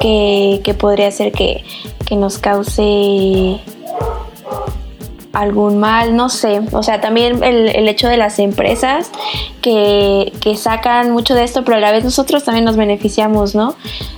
que, 0.00 0.60
que 0.62 0.74
podría 0.74 1.10
ser 1.10 1.32
que, 1.32 1.64
que, 2.06 2.16
nos 2.16 2.38
cause 2.38 3.60
algún 5.32 5.78
mal, 5.78 6.14
no 6.16 6.28
sé. 6.28 6.60
O 6.72 6.82
sea, 6.82 7.00
también 7.00 7.42
el, 7.42 7.68
el 7.74 7.88
hecho 7.88 8.08
de 8.08 8.16
las 8.16 8.38
empresas 8.38 9.10
que, 9.62 10.32
que, 10.40 10.56
sacan 10.56 11.10
mucho 11.10 11.34
de 11.34 11.44
esto, 11.44 11.64
pero 11.64 11.78
a 11.78 11.80
la 11.80 11.92
vez 11.92 12.04
nosotros 12.04 12.44
también 12.44 12.64
nos 12.64 12.76
beneficiamos, 12.76 13.54
¿no? 13.54 13.74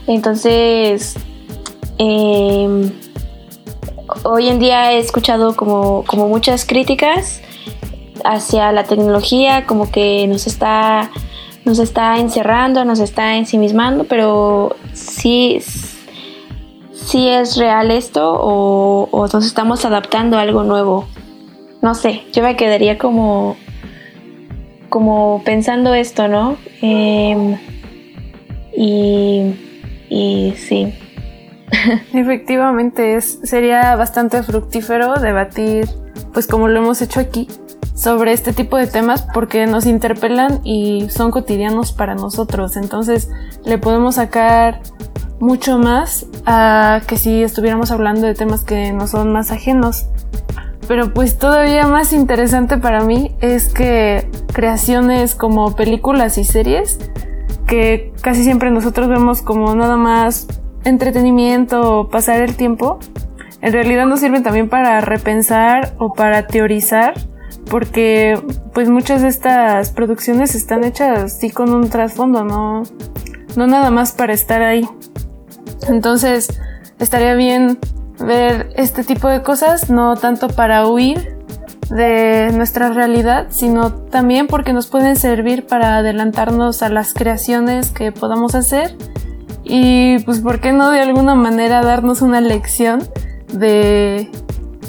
Entonces, 0.06 1.16
eh, 1.98 2.90
hoy 4.24 4.48
en 4.48 4.58
día 4.58 4.92
he 4.92 4.98
escuchado 4.98 5.56
como, 5.56 6.04
como 6.06 6.28
muchas 6.28 6.64
críticas 6.64 7.40
hacia 8.24 8.72
la 8.72 8.84
tecnología, 8.84 9.64
como 9.66 9.90
que 9.90 10.26
nos 10.26 10.46
está, 10.46 11.10
nos 11.66 11.80
está 11.80 12.18
encerrando, 12.18 12.84
nos 12.84 13.00
está 13.00 13.36
ensimismando, 13.36 14.04
pero 14.04 14.76
sí, 14.92 15.58
sí 16.92 17.28
es 17.28 17.56
real 17.56 17.90
esto 17.90 18.34
o, 18.40 19.08
o 19.10 19.26
nos 19.26 19.44
estamos 19.44 19.84
adaptando 19.84 20.38
a 20.38 20.42
algo 20.42 20.62
nuevo. 20.62 21.08
No 21.82 21.96
sé, 21.96 22.22
yo 22.32 22.44
me 22.44 22.56
quedaría 22.56 22.98
como, 22.98 23.56
como 24.88 25.42
pensando 25.44 25.92
esto, 25.92 26.28
¿no? 26.28 26.56
Eh, 26.82 27.58
y, 28.76 29.54
y 30.08 30.54
sí. 30.56 30.94
Efectivamente, 32.14 33.16
es, 33.16 33.40
sería 33.42 33.96
bastante 33.96 34.44
fructífero 34.44 35.14
debatir, 35.14 35.88
pues 36.32 36.46
como 36.46 36.68
lo 36.68 36.78
hemos 36.78 37.02
hecho 37.02 37.18
aquí, 37.18 37.48
sobre 37.96 38.32
este 38.32 38.52
tipo 38.52 38.76
de 38.76 38.86
temas 38.86 39.26
porque 39.32 39.66
nos 39.66 39.86
interpelan 39.86 40.60
y 40.62 41.08
son 41.08 41.30
cotidianos 41.30 41.92
para 41.92 42.14
nosotros. 42.14 42.76
Entonces 42.76 43.30
le 43.64 43.78
podemos 43.78 44.16
sacar 44.16 44.82
mucho 45.40 45.78
más 45.78 46.26
a 46.44 47.00
que 47.06 47.16
si 47.16 47.42
estuviéramos 47.42 47.90
hablando 47.90 48.26
de 48.26 48.34
temas 48.34 48.62
que 48.64 48.92
no 48.92 49.06
son 49.06 49.32
más 49.32 49.50
ajenos. 49.50 50.06
Pero 50.86 51.12
pues 51.14 51.38
todavía 51.38 51.86
más 51.86 52.12
interesante 52.12 52.76
para 52.76 53.00
mí 53.00 53.34
es 53.40 53.72
que 53.72 54.30
creaciones 54.52 55.34
como 55.34 55.74
películas 55.74 56.38
y 56.38 56.44
series, 56.44 56.98
que 57.66 58.12
casi 58.20 58.44
siempre 58.44 58.70
nosotros 58.70 59.08
vemos 59.08 59.42
como 59.42 59.74
nada 59.74 59.96
más 59.96 60.46
entretenimiento 60.84 61.80
o 61.80 62.08
pasar 62.08 62.42
el 62.42 62.56
tiempo, 62.56 63.00
en 63.62 63.72
realidad 63.72 64.06
nos 64.06 64.20
sirven 64.20 64.44
también 64.44 64.68
para 64.68 65.00
repensar 65.00 65.94
o 65.98 66.12
para 66.12 66.46
teorizar 66.46 67.14
porque 67.70 68.40
pues 68.72 68.88
muchas 68.88 69.22
de 69.22 69.28
estas 69.28 69.90
producciones 69.90 70.54
están 70.54 70.84
hechas 70.84 71.38
sí 71.38 71.50
con 71.50 71.72
un 71.72 71.88
trasfondo, 71.90 72.44
no, 72.44 72.84
no 73.56 73.66
nada 73.66 73.90
más 73.90 74.12
para 74.12 74.32
estar 74.32 74.62
ahí. 74.62 74.88
Entonces 75.88 76.48
estaría 76.98 77.34
bien 77.34 77.78
ver 78.18 78.70
este 78.76 79.04
tipo 79.04 79.28
de 79.28 79.42
cosas, 79.42 79.90
no 79.90 80.16
tanto 80.16 80.48
para 80.48 80.86
huir 80.86 81.36
de 81.90 82.50
nuestra 82.52 82.90
realidad, 82.90 83.46
sino 83.50 83.92
también 83.92 84.46
porque 84.46 84.72
nos 84.72 84.86
pueden 84.86 85.16
servir 85.16 85.66
para 85.66 85.96
adelantarnos 85.98 86.82
a 86.82 86.88
las 86.88 87.14
creaciones 87.14 87.90
que 87.90 88.12
podamos 88.12 88.54
hacer 88.54 88.96
y 89.62 90.18
pues 90.20 90.40
por 90.40 90.60
qué 90.60 90.72
no 90.72 90.90
de 90.90 91.00
alguna 91.00 91.34
manera 91.34 91.82
darnos 91.82 92.22
una 92.22 92.40
lección 92.40 93.02
de 93.52 94.30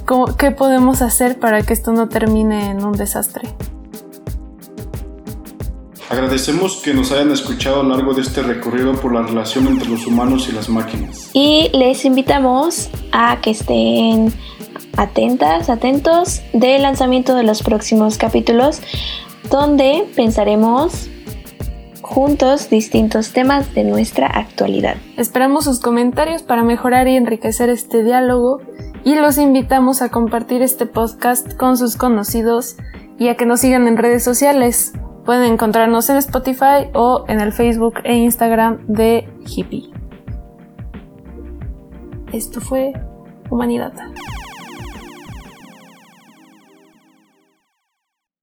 ¿Cómo, 0.07 0.37
¿Qué 0.37 0.51
podemos 0.51 1.01
hacer 1.01 1.37
para 1.37 1.63
que 1.63 1.73
esto 1.73 1.91
no 1.91 2.07
termine 2.07 2.69
en 2.69 2.81
un 2.81 2.93
desastre? 2.93 3.41
Agradecemos 6.09 6.77
que 6.77 6.93
nos 6.93 7.11
hayan 7.11 7.29
escuchado 7.33 7.81
a 7.81 7.83
lo 7.83 7.89
largo 7.89 8.13
de 8.13 8.21
este 8.21 8.41
recorrido 8.41 8.93
por 8.93 9.13
la 9.13 9.23
relación 9.23 9.67
entre 9.67 9.89
los 9.89 10.07
humanos 10.07 10.47
y 10.47 10.53
las 10.53 10.69
máquinas. 10.69 11.29
Y 11.33 11.69
les 11.73 12.05
invitamos 12.05 12.89
a 13.11 13.41
que 13.41 13.49
estén 13.49 14.31
atentas, 14.95 15.69
atentos 15.69 16.41
del 16.53 16.83
lanzamiento 16.83 17.35
de 17.35 17.43
los 17.43 17.61
próximos 17.61 18.17
capítulos, 18.17 18.79
donde 19.49 20.07
pensaremos 20.15 21.09
juntos 22.07 22.69
distintos 22.69 23.33
temas 23.33 23.75
de 23.75 23.83
nuestra 23.83 24.27
actualidad. 24.27 24.95
Esperamos 25.17 25.65
sus 25.65 25.81
comentarios 25.81 26.41
para 26.41 26.63
mejorar 26.63 27.07
y 27.09 27.17
enriquecer 27.17 27.69
este 27.69 28.01
diálogo 28.01 28.61
y 29.03 29.15
los 29.15 29.37
invitamos 29.37 30.01
a 30.01 30.09
compartir 30.09 30.61
este 30.61 30.85
podcast 30.85 31.53
con 31.55 31.77
sus 31.77 31.97
conocidos 31.97 32.77
y 33.19 33.27
a 33.27 33.35
que 33.35 33.45
nos 33.45 33.59
sigan 33.59 33.87
en 33.87 33.97
redes 33.97 34.23
sociales. 34.23 34.93
Pueden 35.25 35.51
encontrarnos 35.51 36.09
en 36.09 36.15
Spotify 36.17 36.89
o 36.93 37.25
en 37.27 37.41
el 37.41 37.51
Facebook 37.51 37.95
e 38.05 38.15
Instagram 38.15 38.87
de 38.87 39.29
Hippie. 39.45 39.91
Esto 42.31 42.61
fue 42.61 42.93
Humanidad. 43.49 43.93